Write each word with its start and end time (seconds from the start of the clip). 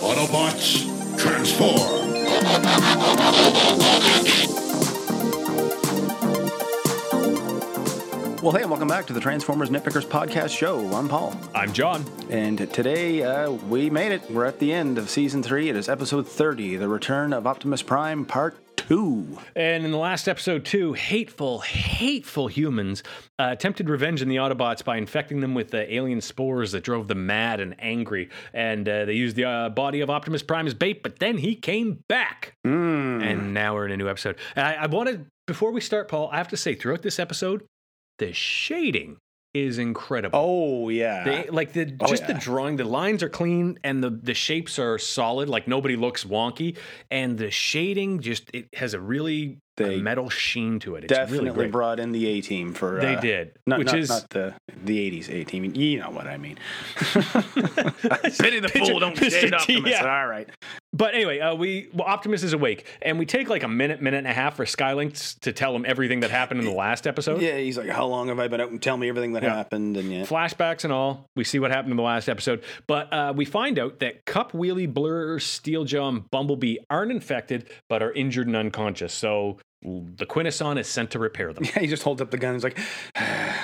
Autobots, 0.00 0.84
transform! 1.18 2.06
Well, 8.42 8.54
hey, 8.54 8.62
and 8.62 8.70
welcome 8.70 8.86
back 8.86 9.06
to 9.06 9.12
the 9.12 9.20
Transformers 9.20 9.70
Nitpickers 9.70 10.06
podcast 10.06 10.56
show. 10.56 10.78
I'm 10.94 11.08
Paul. 11.08 11.34
I'm 11.54 11.72
John. 11.72 12.04
And 12.30 12.58
today 12.72 13.24
uh, 13.24 13.50
we 13.50 13.90
made 13.90 14.12
it. 14.12 14.30
We're 14.30 14.44
at 14.44 14.60
the 14.60 14.72
end 14.72 14.98
of 14.98 15.10
season 15.10 15.42
three. 15.42 15.68
It 15.68 15.74
is 15.74 15.88
episode 15.88 16.28
30, 16.28 16.76
The 16.76 16.88
Return 16.88 17.32
of 17.32 17.46
Optimus 17.46 17.82
Prime, 17.82 18.24
part 18.24 18.56
two. 18.86 19.38
And 19.54 19.84
in 19.84 19.90
the 19.90 19.98
last 19.98 20.28
episode, 20.28 20.64
two 20.64 20.92
hateful, 20.92 21.60
hateful 21.60 22.48
humans 22.48 23.02
uh, 23.38 23.48
attempted 23.50 23.88
revenge 23.88 24.22
on 24.22 24.28
the 24.28 24.36
Autobots 24.36 24.84
by 24.84 24.96
infecting 24.96 25.40
them 25.40 25.54
with 25.54 25.70
the 25.70 25.92
alien 25.94 26.20
spores 26.20 26.72
that 26.72 26.84
drove 26.84 27.08
them 27.08 27.26
mad 27.26 27.60
and 27.60 27.74
angry. 27.78 28.30
And 28.52 28.88
uh, 28.88 29.04
they 29.04 29.14
used 29.14 29.36
the 29.36 29.44
uh, 29.44 29.68
body 29.70 30.00
of 30.00 30.10
Optimus 30.10 30.42
Prime 30.42 30.66
as 30.66 30.74
bait, 30.74 31.02
but 31.02 31.18
then 31.18 31.38
he 31.38 31.54
came 31.54 32.04
back. 32.08 32.54
Mm. 32.66 33.22
And 33.22 33.54
now 33.54 33.74
we're 33.74 33.86
in 33.86 33.92
a 33.92 33.96
new 33.96 34.08
episode. 34.08 34.36
And 34.54 34.66
I, 34.66 34.84
I 34.84 34.86
wanted, 34.86 35.26
before 35.46 35.72
we 35.72 35.80
start, 35.80 36.08
Paul, 36.08 36.28
I 36.32 36.38
have 36.38 36.48
to 36.48 36.56
say, 36.56 36.74
throughout 36.74 37.02
this 37.02 37.18
episode, 37.18 37.64
the 38.18 38.32
shading 38.32 39.18
is 39.64 39.78
incredible. 39.78 40.38
Oh, 40.38 40.88
yeah. 40.88 41.24
They, 41.24 41.48
like 41.48 41.72
the 41.72 41.94
Oh, 42.00 42.06
just 42.06 42.22
yeah. 42.22 42.32
the 42.32 42.34
drawing, 42.34 42.76
the 42.76 42.84
lines 42.84 43.22
are 43.22 43.28
clean 43.28 43.78
and 43.84 44.02
the 44.02 44.10
the 44.10 44.34
shapes 44.34 44.78
are 44.78 44.98
solid. 44.98 45.48
Like 45.48 45.66
nobody 45.68 45.96
looks 45.96 46.24
wonky, 46.24 46.76
and 47.10 47.38
the 47.38 47.50
shading 47.50 48.20
just 48.20 48.50
it 48.52 48.68
has 48.74 48.94
a 48.94 49.00
really 49.00 49.58
They 49.76 49.96
a 49.96 49.98
metal 49.98 50.28
sheen 50.30 50.78
to 50.80 50.96
it. 50.96 51.04
It's 51.04 51.12
Definitely 51.12 51.50
really 51.50 51.68
brought 51.68 52.00
in 52.00 52.12
the 52.12 52.26
A 52.26 52.40
team 52.40 52.72
for. 52.74 53.00
They 53.00 53.14
uh, 53.14 53.20
did, 53.20 53.52
Not, 53.66 53.78
which 53.78 53.86
not, 53.88 53.98
is 53.98 54.08
not 54.08 54.30
the 54.30 54.54
the 54.84 55.10
80s 55.10 55.28
A 55.30 55.44
team. 55.44 55.64
You 55.74 56.00
know 56.00 56.10
what 56.10 56.26
I 56.26 56.36
mean. 56.36 56.58
Pity 56.96 58.60
the 58.60 58.68
fool 58.72 59.00
don't 59.00 59.16
shade 59.16 59.54
Optimus. 59.54 59.90
Yeah. 59.90 60.20
All 60.20 60.26
right. 60.26 60.48
But 60.96 61.14
anyway, 61.14 61.40
uh, 61.40 61.54
we 61.54 61.88
well, 61.92 62.06
Optimus 62.06 62.42
is 62.42 62.52
awake, 62.54 62.86
and 63.02 63.18
we 63.18 63.26
take 63.26 63.50
like 63.50 63.62
a 63.62 63.68
minute, 63.68 64.00
minute 64.00 64.18
and 64.18 64.26
a 64.26 64.32
half 64.32 64.56
for 64.56 64.64
Skylink 64.64 65.38
to 65.40 65.52
tell 65.52 65.74
him 65.76 65.84
everything 65.86 66.20
that 66.20 66.30
happened 66.30 66.60
in 66.60 66.66
the 66.66 66.72
last 66.72 67.06
episode. 67.06 67.42
Yeah, 67.42 67.58
he's 67.58 67.76
like, 67.76 67.88
How 67.90 68.06
long 68.06 68.28
have 68.28 68.38
I 68.38 68.48
been 68.48 68.60
out 68.60 68.70
and 68.70 68.80
tell 68.80 68.96
me 68.96 69.08
everything 69.08 69.32
that 69.34 69.42
Yeah. 69.42 69.54
happened? 69.54 69.96
And 69.96 70.10
yeah. 70.10 70.22
flashbacks 70.22 70.84
and 70.84 70.92
all. 70.92 71.26
We 71.36 71.44
see 71.44 71.58
what 71.58 71.70
happened 71.70 71.90
in 71.90 71.96
the 71.98 72.02
last 72.02 72.28
episode, 72.28 72.62
but 72.86 73.12
uh, 73.12 73.32
we 73.36 73.44
find 73.44 73.78
out 73.78 73.98
that 73.98 74.24
Kup, 74.24 74.52
Wheelie, 74.52 74.92
Blur, 74.92 75.38
Steeljaw, 75.38 76.08
and 76.08 76.30
Bumblebee 76.30 76.76
aren't 76.88 77.12
infected, 77.12 77.68
but 77.88 78.02
are 78.02 78.12
injured 78.12 78.46
and 78.46 78.56
unconscious. 78.56 79.12
So 79.12 79.58
the 79.82 80.26
Quintesson 80.26 80.78
is 80.78 80.88
sent 80.88 81.10
to 81.12 81.18
repair 81.18 81.52
them. 81.52 81.64
Yeah, 81.66 81.80
he 81.80 81.86
just 81.86 82.02
holds 82.02 82.22
up 82.22 82.30
the 82.30 82.38
gun. 82.38 82.54
He's 82.54 82.64
like, 82.64 82.78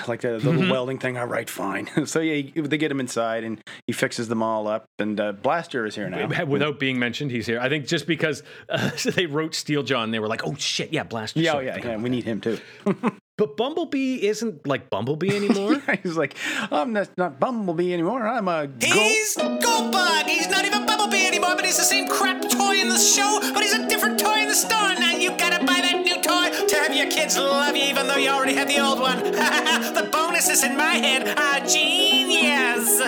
like 0.08 0.20
the, 0.20 0.32
the 0.32 0.38
Mm-hmm. 0.38 0.48
little 0.58 0.72
welding 0.72 0.98
thing. 0.98 1.16
All 1.16 1.26
right, 1.26 1.48
fine. 1.48 1.88
so 2.06 2.20
yeah, 2.20 2.50
they 2.54 2.78
get 2.78 2.90
him 2.90 3.00
inside 3.00 3.44
and 3.44 3.60
he 3.86 3.92
fixes 3.92 4.28
them 4.28 4.42
all 4.42 4.66
up. 4.68 4.84
And 4.98 5.18
uh, 5.20 5.32
Blaster 5.32 5.86
is 5.86 5.94
here 5.94 6.08
now. 6.10 6.44
Without 6.44 6.78
being 6.78 6.98
mentioned, 6.98 7.30
he's 7.30 7.46
here. 7.46 7.60
I 7.60 7.68
think 7.68 7.86
just 7.86 8.06
because 8.06 8.42
uh, 8.68 8.90
they 9.14 9.26
wrote 9.26 9.54
Steel 9.54 9.82
John, 9.82 10.10
they 10.10 10.18
were 10.18 10.28
like, 10.28 10.46
"Oh 10.46 10.54
shit, 10.56 10.92
yeah, 10.92 11.04
Blaster." 11.04 11.40
Yeah, 11.40 11.54
oh, 11.54 11.60
yeah, 11.60 11.76
yeah. 11.78 11.96
We 11.96 12.10
need 12.10 12.24
him 12.24 12.40
too. 12.40 12.58
But 13.38 13.56
Bumblebee 13.56 14.26
isn't 14.26 14.66
like 14.68 14.90
Bumblebee 14.90 15.34
anymore. 15.34 15.82
he's 16.02 16.18
like, 16.18 16.36
I'm 16.70 16.92
not, 16.92 17.08
not 17.16 17.40
Bumblebee 17.40 17.92
anymore. 17.92 18.28
I'm 18.28 18.46
a 18.46 18.66
gold. 18.66 18.92
He's 18.92 19.34
Goldbug. 19.36 20.26
He's 20.26 20.48
not 20.50 20.66
even 20.66 20.84
Bumblebee 20.84 21.26
anymore, 21.26 21.56
but 21.56 21.64
he's 21.64 21.78
the 21.78 21.82
same 21.82 22.08
crap 22.08 22.42
toy 22.42 22.76
in 22.78 22.90
the 22.90 22.98
show, 22.98 23.40
but 23.54 23.62
he's 23.62 23.72
a 23.72 23.88
different 23.88 24.20
toy 24.20 24.34
in 24.42 24.48
the 24.48 24.54
store. 24.54 24.94
Now 24.94 25.12
you 25.16 25.30
gotta 25.38 25.64
buy 25.64 25.80
that 25.80 26.02
new 26.04 26.21
toy 26.32 26.66
to 26.66 26.76
have 26.76 26.94
your 26.94 27.10
kids 27.10 27.36
love 27.36 27.76
you, 27.76 27.84
even 27.84 28.06
though 28.06 28.16
you 28.16 28.30
already 28.30 28.54
have 28.54 28.68
the 28.68 28.80
old 28.80 29.00
one. 29.00 29.18
the 29.98 30.08
bonuses 30.10 30.64
in 30.64 30.76
my 30.76 30.94
head 30.94 31.22
are 31.38 31.60
genius. 31.66 33.02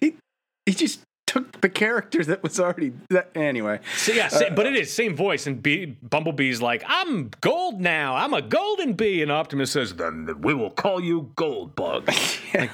He, 0.00 0.14
he 0.66 0.72
just 0.72 1.00
took 1.30 1.60
the 1.60 1.68
character 1.68 2.24
that 2.24 2.42
was 2.42 2.58
already. 2.58 2.92
That, 3.10 3.30
anyway. 3.36 3.78
So 3.96 4.12
yeah, 4.12 4.26
sa- 4.26 4.50
but 4.50 4.66
it 4.66 4.74
is 4.74 4.92
same 4.92 5.14
voice, 5.14 5.46
and 5.46 5.62
Bee, 5.62 5.96
Bumblebee's 6.02 6.60
like, 6.60 6.82
"I'm 6.88 7.30
gold 7.40 7.80
now. 7.80 8.16
I'm 8.16 8.34
a 8.34 8.42
golden 8.42 8.94
bee," 8.94 9.22
and 9.22 9.30
Optimus 9.30 9.70
says, 9.70 9.94
"Then 9.94 10.40
we 10.40 10.54
will 10.54 10.70
call 10.70 11.00
you 11.00 11.30
Goldbug." 11.36 12.08
Like, 12.52 12.70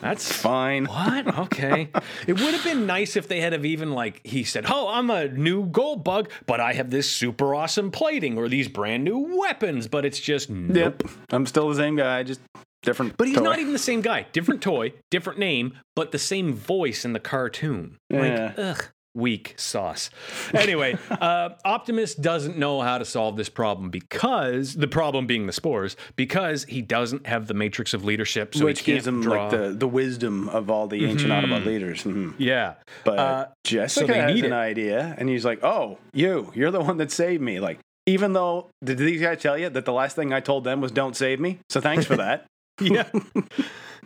that's 0.00 0.30
Fine. 0.30 0.84
What? 0.84 1.36
Okay. 1.36 1.88
it 2.28 2.40
would 2.40 2.54
have 2.54 2.62
been 2.62 2.86
nice 2.86 3.16
if 3.16 3.26
they 3.26 3.40
had 3.40 3.52
have 3.52 3.64
even 3.64 3.90
like 3.90 4.24
he 4.24 4.44
said, 4.44 4.66
"Oh, 4.68 4.86
I'm 4.88 5.10
a 5.10 5.26
new 5.26 5.66
gold 5.66 6.04
bug, 6.04 6.30
but 6.46 6.60
I 6.60 6.74
have 6.74 6.90
this 6.90 7.10
super 7.10 7.52
awesome 7.56 7.90
plating 7.90 8.38
or 8.38 8.48
these 8.48 8.68
brand 8.68 9.02
new 9.02 9.36
weapons." 9.36 9.88
But 9.88 10.04
it's 10.04 10.20
just 10.20 10.48
nope. 10.48 11.02
Yep. 11.02 11.12
I'm 11.30 11.44
still 11.46 11.68
the 11.68 11.74
same 11.74 11.96
guy, 11.96 12.22
just 12.22 12.40
different. 12.86 13.18
But 13.18 13.28
he's 13.28 13.36
toy. 13.36 13.42
not 13.44 13.58
even 13.58 13.74
the 13.74 13.78
same 13.78 14.00
guy. 14.00 14.26
Different 14.32 14.62
toy, 14.62 14.94
different 15.10 15.38
name, 15.38 15.74
but 15.94 16.12
the 16.12 16.18
same 16.18 16.54
voice 16.54 17.04
in 17.04 17.12
the 17.12 17.20
cartoon. 17.20 17.98
Yeah. 18.08 18.20
Like, 18.56 18.58
ugh. 18.58 18.84
Weak 19.14 19.54
sauce. 19.56 20.10
Anyway, 20.52 20.98
uh, 21.10 21.48
Optimus 21.64 22.14
doesn't 22.14 22.58
know 22.58 22.82
how 22.82 22.98
to 22.98 23.04
solve 23.06 23.38
this 23.38 23.48
problem 23.48 23.88
because 23.88 24.74
the 24.74 24.88
problem 24.88 25.26
being 25.26 25.46
the 25.46 25.54
spores, 25.54 25.96
because 26.16 26.64
he 26.64 26.82
doesn't 26.82 27.26
have 27.26 27.46
the 27.46 27.54
matrix 27.54 27.94
of 27.94 28.04
leadership. 28.04 28.54
So 28.54 28.66
Which 28.66 28.84
gives 28.84 29.06
him 29.06 29.22
draw. 29.22 29.44
like 29.48 29.50
the, 29.52 29.68
the 29.70 29.88
wisdom 29.88 30.50
of 30.50 30.68
all 30.68 30.86
the 30.86 31.06
ancient 31.06 31.32
Autobot 31.32 31.64
leaders. 31.64 32.04
Mhm. 32.04 32.34
yeah, 32.36 32.74
But 33.04 33.18
Uh, 33.18 33.46
Jessica 33.64 34.06
they 34.12 34.18
has 34.20 34.34
need 34.34 34.44
an 34.44 34.52
it. 34.52 34.56
idea, 34.56 35.14
and 35.16 35.30
he's 35.30 35.46
like, 35.46 35.64
"Oh, 35.64 35.96
you, 36.12 36.52
you're 36.54 36.70
the 36.70 36.80
one 36.82 36.98
that 36.98 37.10
saved 37.10 37.42
me." 37.42 37.58
Like, 37.58 37.78
even 38.04 38.34
though 38.34 38.68
did 38.84 38.98
these 38.98 39.22
guys 39.22 39.40
tell 39.40 39.56
you 39.56 39.70
that 39.70 39.86
the 39.86 39.94
last 39.94 40.14
thing 40.14 40.34
I 40.34 40.40
told 40.40 40.64
them 40.64 40.82
was 40.82 40.92
"Don't 40.92 41.16
save 41.16 41.40
me"? 41.40 41.58
So 41.70 41.80
thanks 41.80 42.04
for 42.04 42.16
that. 42.16 42.44
Yeah. 42.80 43.08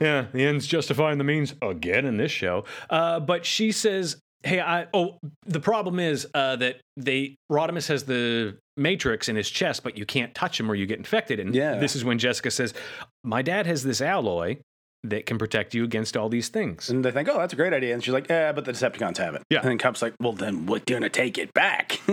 Yeah, 0.00 0.26
the 0.32 0.47
ends 0.47 0.66
justifying 0.66 1.19
the 1.19 1.25
means 1.25 1.54
again 1.60 2.06
in 2.06 2.16
this 2.16 2.32
show. 2.32 2.64
Uh, 2.88 3.20
but 3.20 3.44
she 3.44 3.70
says, 3.70 4.16
"Hey, 4.42 4.58
I 4.58 4.86
oh, 4.94 5.19
the 5.44 5.60
problem 5.60 6.00
is 6.00 6.26
uh, 6.32 6.56
that 6.56 6.80
they 6.97 7.36
Rodimus 7.53 7.86
has 7.88 8.04
the 8.04 8.56
matrix 8.78 9.28
in 9.28 9.36
his 9.36 9.50
chest, 9.50 9.82
but 9.84 9.98
you 9.98 10.06
can't 10.06 10.34
touch 10.34 10.59
him 10.59 10.70
or 10.70 10.75
you 10.75 10.86
get 10.86 10.97
infected." 10.97 11.38
And 11.38 11.54
Yeah. 11.54 11.78
this 11.78 11.94
is 11.97 12.03
when 12.03 12.19
Jessica 12.19 12.50
says, 12.50 12.72
"My 13.25 13.42
dad 13.42 13.66
has 13.66 13.82
this 13.82 14.00
alloy 14.00 14.56
that 15.05 15.27
can 15.27 15.38
protect 15.38 15.75
you 15.75 15.84
against 15.84 16.16
all 16.16 16.28
these 16.28 16.49
things." 16.49 16.91
and 16.91 17.05
they 17.05 17.11
think, 17.11 17.28
"Oh, 17.28 17.38
that's 17.38 17.53
a 17.53 17.56
great 17.56 17.72
idea." 17.72 17.94
And 17.94 18.03
she's 18.03 18.15
like, 18.15 18.28
"Yeah, 18.28 18.53
but 18.53 18.65
the 18.65 18.72
Decepticons 18.72 19.16
have 19.19 19.34
it." 19.34 19.43
Yeah. 19.50 19.61
And 19.61 19.69
then 19.71 19.78
Kup's 19.78 20.03
like, 20.03 20.15
"Well, 20.21 20.33
then 20.33 20.66
we're 20.66 20.81
gonna 20.81 21.09
take 21.09 21.38
it 21.38 21.53
back." 21.55 22.00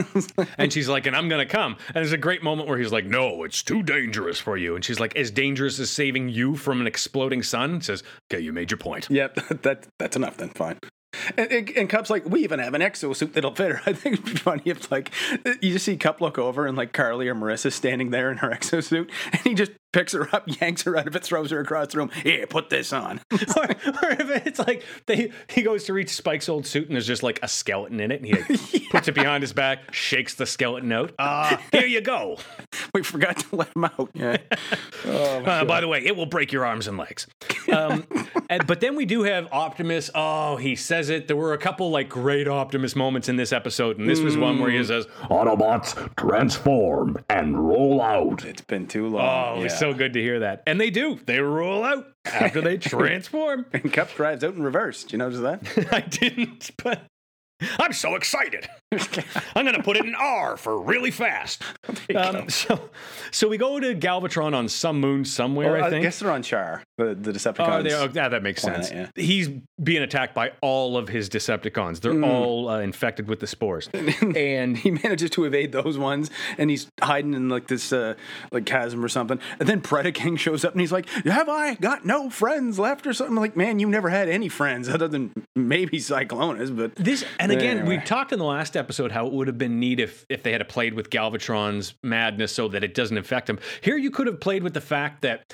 And 0.57 0.71
she's 0.73 0.87
like, 0.87 1.05
and 1.05 1.15
I'm 1.15 1.29
going 1.29 1.45
to 1.45 1.51
come. 1.51 1.75
And 1.87 1.95
there's 1.95 2.11
a 2.13 2.17
great 2.17 2.43
moment 2.43 2.67
where 2.67 2.77
he's 2.77 2.91
like, 2.91 3.05
no, 3.05 3.43
it's 3.43 3.61
too 3.61 3.83
dangerous 3.83 4.39
for 4.39 4.57
you. 4.57 4.75
And 4.75 4.83
she's 4.83 4.99
like, 4.99 5.15
as 5.15 5.29
dangerous 5.31 5.79
as 5.79 5.89
saving 5.89 6.29
you 6.29 6.55
from 6.55 6.81
an 6.81 6.87
exploding 6.87 7.43
sun? 7.43 7.81
Says, 7.81 8.03
okay, 8.31 8.41
you 8.41 8.51
made 8.53 8.71
your 8.71 8.77
point. 8.77 9.07
yep, 9.09 9.35
that 9.61 9.87
that's 9.99 10.15
enough 10.15 10.37
then. 10.37 10.49
Fine. 10.49 10.79
And, 11.37 11.51
and, 11.51 11.69
and 11.71 11.89
Kup's 11.89 12.09
like, 12.09 12.25
we 12.25 12.43
even 12.43 12.59
have 12.59 12.73
an 12.73 12.81
exosuit 12.81 13.33
that'll 13.33 13.55
fit 13.55 13.71
her. 13.71 13.81
I 13.85 13.93
think 13.93 14.15
it'd 14.19 14.25
be 14.25 14.31
funny 14.31 14.63
if, 14.65 14.91
like, 14.91 15.11
you 15.61 15.73
just 15.73 15.85
see 15.85 15.97
Kup 15.97 16.21
look 16.21 16.37
over 16.37 16.65
and, 16.67 16.77
like, 16.77 16.93
Carly 16.93 17.27
or 17.27 17.35
Marissa 17.35 17.71
standing 17.71 18.09
there 18.11 18.29
in 18.31 18.37
her 18.37 18.49
exosuit, 18.49 19.09
and 19.31 19.41
he 19.41 19.53
just 19.53 19.71
picks 19.93 20.13
her 20.13 20.27
up, 20.35 20.43
yanks 20.61 20.83
her 20.83 20.95
out 20.97 21.07
of 21.07 21.15
it, 21.15 21.23
throws 21.23 21.51
her 21.51 21.59
across 21.59 21.87
the 21.93 21.97
room. 21.99 22.09
Here, 22.23 22.45
put 22.47 22.69
this 22.69 22.93
on. 22.93 23.21
or, 23.31 23.37
or 23.65 24.11
if 24.11 24.45
it's 24.45 24.59
like 24.59 24.83
they 25.05 25.31
he 25.49 25.61
goes 25.63 25.85
to 25.85 25.93
reach 25.93 26.09
Spike's 26.09 26.49
old 26.49 26.65
suit 26.65 26.87
and 26.87 26.95
there's 26.95 27.07
just 27.07 27.23
like 27.23 27.39
a 27.43 27.47
skeleton 27.47 27.99
in 27.99 28.11
it 28.11 28.21
and 28.21 28.25
he 28.25 28.33
like, 28.33 28.89
puts 28.91 29.07
it 29.07 29.13
behind 29.15 29.43
his 29.43 29.53
back, 29.53 29.93
shakes 29.93 30.35
the 30.35 30.45
skeleton 30.45 30.91
out. 30.91 31.11
Ah, 31.19 31.61
here 31.71 31.85
you 31.87 32.01
go. 32.01 32.37
we 32.93 33.03
forgot 33.03 33.37
to 33.37 33.55
let 33.55 33.75
him 33.75 33.85
out. 33.85 34.09
Yeah. 34.13 34.37
Oh, 35.05 35.43
Uh, 35.45 35.65
by 35.65 35.81
the 35.81 35.87
way, 35.87 36.03
it 36.05 36.15
will 36.15 36.25
break 36.25 36.51
your 36.51 36.65
arms 36.65 36.87
and 36.87 36.97
legs. 36.97 37.27
Um, 37.71 38.05
and, 38.49 38.65
but 38.67 38.79
then 38.81 38.95
we 38.95 39.05
do 39.05 39.23
have 39.23 39.47
Optimus. 39.51 40.09
Oh, 40.15 40.57
he 40.57 40.75
says 40.75 41.09
it. 41.09 41.27
There 41.27 41.35
were 41.37 41.53
a 41.53 41.57
couple 41.57 41.89
like 41.91 42.09
great 42.09 42.47
Optimus 42.47 42.95
moments 42.95 43.29
in 43.29 43.35
this 43.35 43.51
episode, 43.53 43.97
and 43.99 44.09
this 44.09 44.19
was 44.21 44.37
one 44.37 44.59
where 44.59 44.69
he 44.71 44.83
says, 44.83 45.05
Autobots, 45.29 45.95
transform 46.17 47.17
and 47.29 47.67
roll 47.67 48.01
out. 48.01 48.45
it's 48.45 48.61
been 48.61 48.87
too 48.87 49.07
long. 49.07 49.57
"Oh, 49.57 49.61
Yeah. 49.63 49.67
so 49.69 49.86
good 49.93 50.13
to 50.13 50.21
hear 50.21 50.39
that." 50.39 50.63
And 50.67 50.79
they 50.79 50.89
do. 50.89 51.19
They 51.25 51.39
roll 51.39 51.83
out 51.83 52.07
after 52.25 52.61
they 52.61 52.77
transform. 52.77 53.65
And 53.73 53.91
Kup 53.91 54.13
drives 54.15 54.43
out 54.43 54.55
in 54.55 54.63
reverse. 54.63 55.03
Do 55.03 55.13
you 55.13 55.17
notice 55.19 55.39
that? 55.39 55.87
I 55.93 56.01
didn't, 56.01 56.71
but 56.83 57.01
I'm 57.79 57.93
so 57.93 58.15
excited. 58.15 58.67
I'm 59.55 59.65
going 59.65 59.75
to 59.75 59.83
put 59.83 59.97
it 59.97 60.05
in 60.05 60.15
R 60.15 60.57
for 60.57 60.79
really 60.79 61.11
fast. 61.11 61.63
Um, 62.15 62.49
so, 62.49 62.89
so 63.31 63.47
we 63.47 63.57
go 63.57 63.79
to 63.79 63.95
Galvatron 63.95 64.53
on 64.55 64.69
some 64.69 64.99
moon 64.99 65.25
somewhere. 65.25 65.73
Well, 65.73 65.83
I 65.83 65.89
think. 65.89 66.01
I 66.01 66.03
guess 66.03 66.19
they're 66.19 66.31
on 66.31 66.43
Char, 66.43 66.83
the, 66.97 67.15
the 67.15 67.31
Decepticons. 67.31 67.79
Oh, 67.79 67.83
they, 67.83 67.93
oh, 67.93 68.09
yeah, 68.13 68.29
that 68.29 68.43
makes 68.43 68.61
planet, 68.61 68.85
sense. 68.85 69.11
He's 69.15 69.49
being 69.81 70.03
attacked 70.03 70.35
by 70.35 70.53
all 70.61 70.97
of 70.97 71.09
his 71.09 71.29
Decepticons. 71.29 71.97
Mm. 71.97 72.01
They're 72.01 72.23
all 72.23 72.69
uh, 72.69 72.79
infected 72.79 73.27
with 73.27 73.39
the 73.39 73.47
spores, 73.47 73.89
and 73.93 74.77
he 74.77 74.91
manages 74.91 75.29
to 75.31 75.45
evade 75.45 75.71
those 75.71 75.97
ones, 75.97 76.29
and 76.57 76.69
he's 76.69 76.87
hiding 77.01 77.33
in 77.33 77.49
like 77.49 77.67
this 77.67 77.91
uh, 77.91 78.13
like 78.51 78.65
chasm 78.65 79.03
or 79.03 79.09
something. 79.09 79.39
And 79.59 79.67
then 79.67 79.81
Predaking 79.81 80.37
shows 80.39 80.63
up, 80.63 80.73
and 80.73 80.81
he's 80.81 80.91
like, 80.91 81.09
"Have 81.09 81.49
I 81.49 81.75
got 81.75 82.05
no 82.05 82.29
friends 82.29 82.79
left 82.79 83.05
or 83.07 83.13
something?" 83.13 83.35
I'm 83.35 83.41
like, 83.41 83.57
man, 83.57 83.79
you 83.79 83.89
never 83.89 84.09
had 84.09 84.29
any 84.29 84.47
friends 84.47 84.87
other 84.87 85.07
than 85.07 85.31
maybe 85.55 85.97
Cyclonus, 85.99 86.75
but 86.75 86.95
This 86.95 87.25
and 87.51 87.59
again, 87.59 87.85
we 87.85 87.97
talked 87.97 88.31
in 88.31 88.39
the 88.39 88.45
last 88.45 88.75
episode 88.75 89.11
how 89.11 89.27
it 89.27 89.33
would 89.33 89.47
have 89.47 89.57
been 89.57 89.79
neat 89.79 89.99
if 89.99 90.25
if 90.29 90.43
they 90.43 90.51
had 90.51 90.67
played 90.69 90.93
with 90.93 91.09
Galvatron's 91.09 91.95
madness 92.03 92.53
so 92.53 92.67
that 92.69 92.83
it 92.83 92.93
doesn't 92.93 93.17
affect 93.17 93.49
him. 93.49 93.59
Here, 93.81 93.97
you 93.97 94.11
could 94.11 94.27
have 94.27 94.39
played 94.39 94.63
with 94.63 94.73
the 94.73 94.81
fact 94.81 95.21
that 95.21 95.53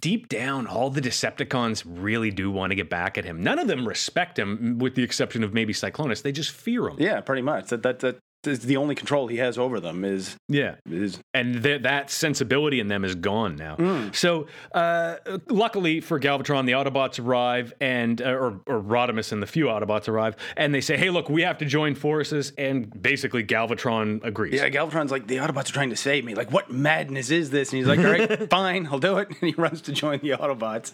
deep 0.00 0.28
down, 0.28 0.66
all 0.66 0.90
the 0.90 1.00
Decepticons 1.00 1.84
really 1.86 2.30
do 2.30 2.50
want 2.50 2.70
to 2.70 2.74
get 2.74 2.90
back 2.90 3.16
at 3.16 3.24
him. 3.24 3.42
None 3.42 3.58
of 3.58 3.66
them 3.66 3.86
respect 3.86 4.38
him, 4.38 4.78
with 4.78 4.94
the 4.94 5.02
exception 5.02 5.42
of 5.42 5.54
maybe 5.54 5.72
Cyclonus. 5.72 6.22
They 6.22 6.32
just 6.32 6.50
fear 6.50 6.88
him. 6.88 6.96
Yeah, 6.98 7.20
pretty 7.20 7.42
much. 7.42 7.68
That 7.68 7.82
that 7.82 8.00
that 8.00 8.18
is 8.46 8.60
the 8.60 8.76
only 8.76 8.94
control 8.94 9.26
he 9.28 9.36
has 9.38 9.58
over 9.58 9.80
them 9.80 10.04
is 10.04 10.36
Yeah. 10.48 10.76
is 10.88 11.18
and 11.34 11.62
th- 11.62 11.82
that 11.82 12.10
sensibility 12.10 12.80
in 12.80 12.88
them 12.88 13.04
is 13.04 13.14
gone 13.14 13.56
now. 13.56 13.76
Mm. 13.76 14.14
So, 14.14 14.46
uh, 14.74 15.16
luckily 15.48 16.00
for 16.00 16.18
Galvatron, 16.18 16.66
the 16.66 16.72
Autobots 16.72 17.22
arrive, 17.24 17.72
and 17.80 18.20
uh, 18.22 18.30
or, 18.30 18.60
or 18.66 18.80
Rodimus 18.82 19.32
and 19.32 19.42
the 19.42 19.46
few 19.46 19.66
Autobots 19.66 20.08
arrive, 20.08 20.36
and 20.56 20.74
they 20.74 20.80
say, 20.80 20.96
"Hey, 20.96 21.10
look, 21.10 21.28
we 21.28 21.42
have 21.42 21.58
to 21.58 21.64
join 21.64 21.94
forces." 21.94 22.52
And 22.58 22.90
basically, 23.02 23.44
Galvatron 23.44 24.24
agrees. 24.24 24.54
Yeah, 24.54 24.68
Galvatron's 24.68 25.10
like, 25.10 25.26
the 25.26 25.36
Autobots 25.36 25.70
are 25.70 25.72
trying 25.74 25.90
to 25.90 25.96
save 25.96 26.24
me. 26.24 26.34
Like, 26.34 26.50
what 26.52 26.70
madness 26.70 27.30
is 27.30 27.50
this? 27.50 27.70
And 27.72 27.78
he's 27.78 27.86
like, 27.86 27.98
all 27.98 28.04
right, 28.12 28.50
fine, 28.50 28.86
I'll 28.86 28.98
do 28.98 29.18
it. 29.18 29.28
And 29.28 29.36
he 29.40 29.52
runs 29.56 29.80
to 29.82 29.92
join 29.92 30.20
the 30.20 30.30
Autobots. 30.30 30.92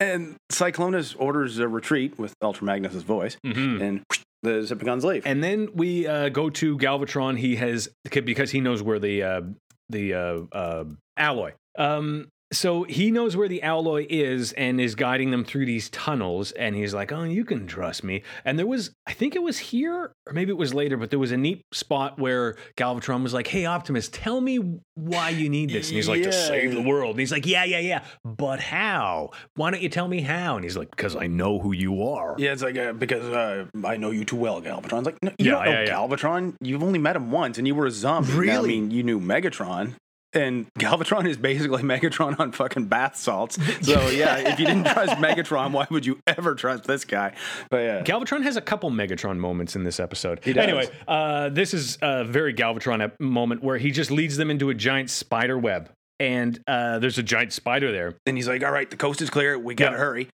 And 0.00 0.36
Cyclonus 0.50 1.14
orders 1.18 1.58
a 1.58 1.68
retreat 1.68 2.18
with 2.18 2.34
Ultra 2.42 2.66
Magnus's 2.66 3.02
voice. 3.02 3.36
And 3.44 4.02
whoosh, 4.10 4.20
the 4.42 4.50
Decepticons 4.50 5.04
leave. 5.04 5.26
And 5.26 5.42
then 5.42 5.68
we 5.74 6.06
uh, 6.06 6.28
go 6.28 6.50
to 6.50 6.76
Galvatron. 6.78 7.38
He 7.38 7.56
has 7.56 7.88
because 8.10 8.50
he 8.50 8.60
knows 8.60 8.82
where 8.82 8.98
the 8.98 9.22
uh, 9.22 9.40
the 9.88 10.14
uh, 10.14 10.40
uh, 10.52 10.84
alloy. 11.16 11.52
Um, 11.78 12.28
so 12.52 12.84
he 12.84 13.10
knows 13.10 13.36
where 13.36 13.48
the 13.48 13.62
alloy 13.62 14.06
is 14.08 14.52
and 14.52 14.80
is 14.80 14.94
guiding 14.94 15.30
them 15.30 15.44
through 15.44 15.66
these 15.66 15.90
tunnels. 15.90 16.52
And 16.52 16.76
he's 16.76 16.94
like, 16.94 17.10
"Oh, 17.12 17.24
you 17.24 17.44
can 17.44 17.66
trust 17.66 18.04
me." 18.04 18.22
And 18.44 18.58
there 18.58 18.66
was, 18.66 18.90
I 19.06 19.12
think 19.12 19.34
it 19.34 19.42
was 19.42 19.58
here, 19.58 20.12
or 20.26 20.32
maybe 20.32 20.50
it 20.50 20.56
was 20.56 20.74
later, 20.74 20.96
but 20.96 21.10
there 21.10 21.18
was 21.18 21.32
a 21.32 21.36
neat 21.36 21.62
spot 21.72 22.18
where 22.18 22.56
Galvatron 22.76 23.22
was 23.22 23.34
like, 23.34 23.46
"Hey, 23.48 23.66
Optimus, 23.66 24.08
tell 24.08 24.40
me 24.40 24.78
why 24.94 25.30
you 25.30 25.48
need 25.48 25.70
this." 25.70 25.88
And 25.88 25.96
he's 25.96 26.08
like, 26.08 26.22
"To 26.22 26.32
save 26.32 26.74
the 26.74 26.82
world." 26.82 27.10
And 27.12 27.20
he's 27.20 27.32
like, 27.32 27.46
"Yeah, 27.46 27.64
yeah, 27.64 27.80
yeah, 27.80 28.04
but 28.24 28.60
how? 28.60 29.30
Why 29.56 29.70
don't 29.70 29.82
you 29.82 29.88
tell 29.88 30.08
me 30.08 30.20
how?" 30.20 30.56
And 30.56 30.64
he's 30.64 30.76
like, 30.76 30.90
"Because 30.90 31.16
I 31.16 31.26
know 31.26 31.58
who 31.58 31.72
you 31.72 32.02
are." 32.04 32.36
yeah, 32.38 32.52
it's 32.52 32.62
like, 32.62 32.76
uh, 32.76 32.92
because 32.92 33.24
uh, 33.24 33.66
I 33.84 33.96
know 33.96 34.10
you 34.10 34.24
too 34.24 34.36
well, 34.36 34.60
Galvatron's 34.60 35.06
like, 35.06 35.22
no, 35.22 35.30
you 35.38 35.46
Yeah, 35.46 35.52
don't 35.52 35.64
know 35.64 35.70
yeah, 35.72 35.82
yeah. 35.82 35.90
Galvatron. 35.92 36.54
You've 36.60 36.82
only 36.82 36.98
met 36.98 37.16
him 37.16 37.30
once 37.30 37.58
and 37.58 37.66
you 37.66 37.74
were 37.74 37.86
a 37.86 37.90
zombie. 37.90 38.46
Now, 38.46 38.62
I 38.62 38.66
mean, 38.66 38.90
you 38.90 39.02
knew 39.02 39.20
Megatron. 39.20 39.94
And 40.34 40.72
Galvatron 40.78 41.28
is 41.28 41.36
basically 41.36 41.82
Megatron 41.92 42.38
on 42.40 42.52
fucking 42.52 42.86
bath 42.86 43.16
salts. 43.16 43.58
So, 43.82 44.08
yeah, 44.10 44.36
if 44.52 44.58
you 44.60 44.66
didn't 44.66 44.84
trust 44.84 45.12
Megatron, 45.14 45.72
why 45.72 45.86
would 45.90 46.06
you 46.06 46.18
ever 46.26 46.54
trust 46.54 46.84
this 46.84 47.04
guy? 47.04 47.34
But 47.70 47.76
yeah. 47.78 48.02
Galvatron 48.02 48.42
has 48.44 48.56
a 48.56 48.60
couple 48.60 48.90
Megatron 48.90 49.38
moments 49.38 49.74
in 49.76 49.84
this 49.84 49.98
episode. 50.00 50.40
He 50.44 50.52
does. 50.52 50.62
Anyway, 50.62 50.88
uh, 51.08 51.48
this 51.50 51.74
is 51.74 51.98
a 52.00 52.24
very 52.24 52.54
Galvatron 52.54 53.02
ep- 53.02 53.20
moment 53.20 53.62
where 53.62 53.76
he 53.78 53.90
just 53.90 54.10
leads 54.10 54.36
them 54.36 54.50
into 54.50 54.70
a 54.70 54.74
giant 54.74 55.10
spider 55.10 55.58
web. 55.58 55.90
And 56.20 56.60
uh, 56.68 57.00
there's 57.00 57.18
a 57.18 57.22
giant 57.22 57.52
spider 57.52 57.90
there. 57.90 58.14
and 58.26 58.36
he's 58.36 58.46
like, 58.46 58.62
"All 58.62 58.70
right, 58.70 58.88
the 58.88 58.96
coast 58.96 59.20
is 59.20 59.28
clear. 59.30 59.58
We 59.58 59.74
gotta 59.74 59.92
Yeah. 59.96 59.98
hurry." 59.98 60.28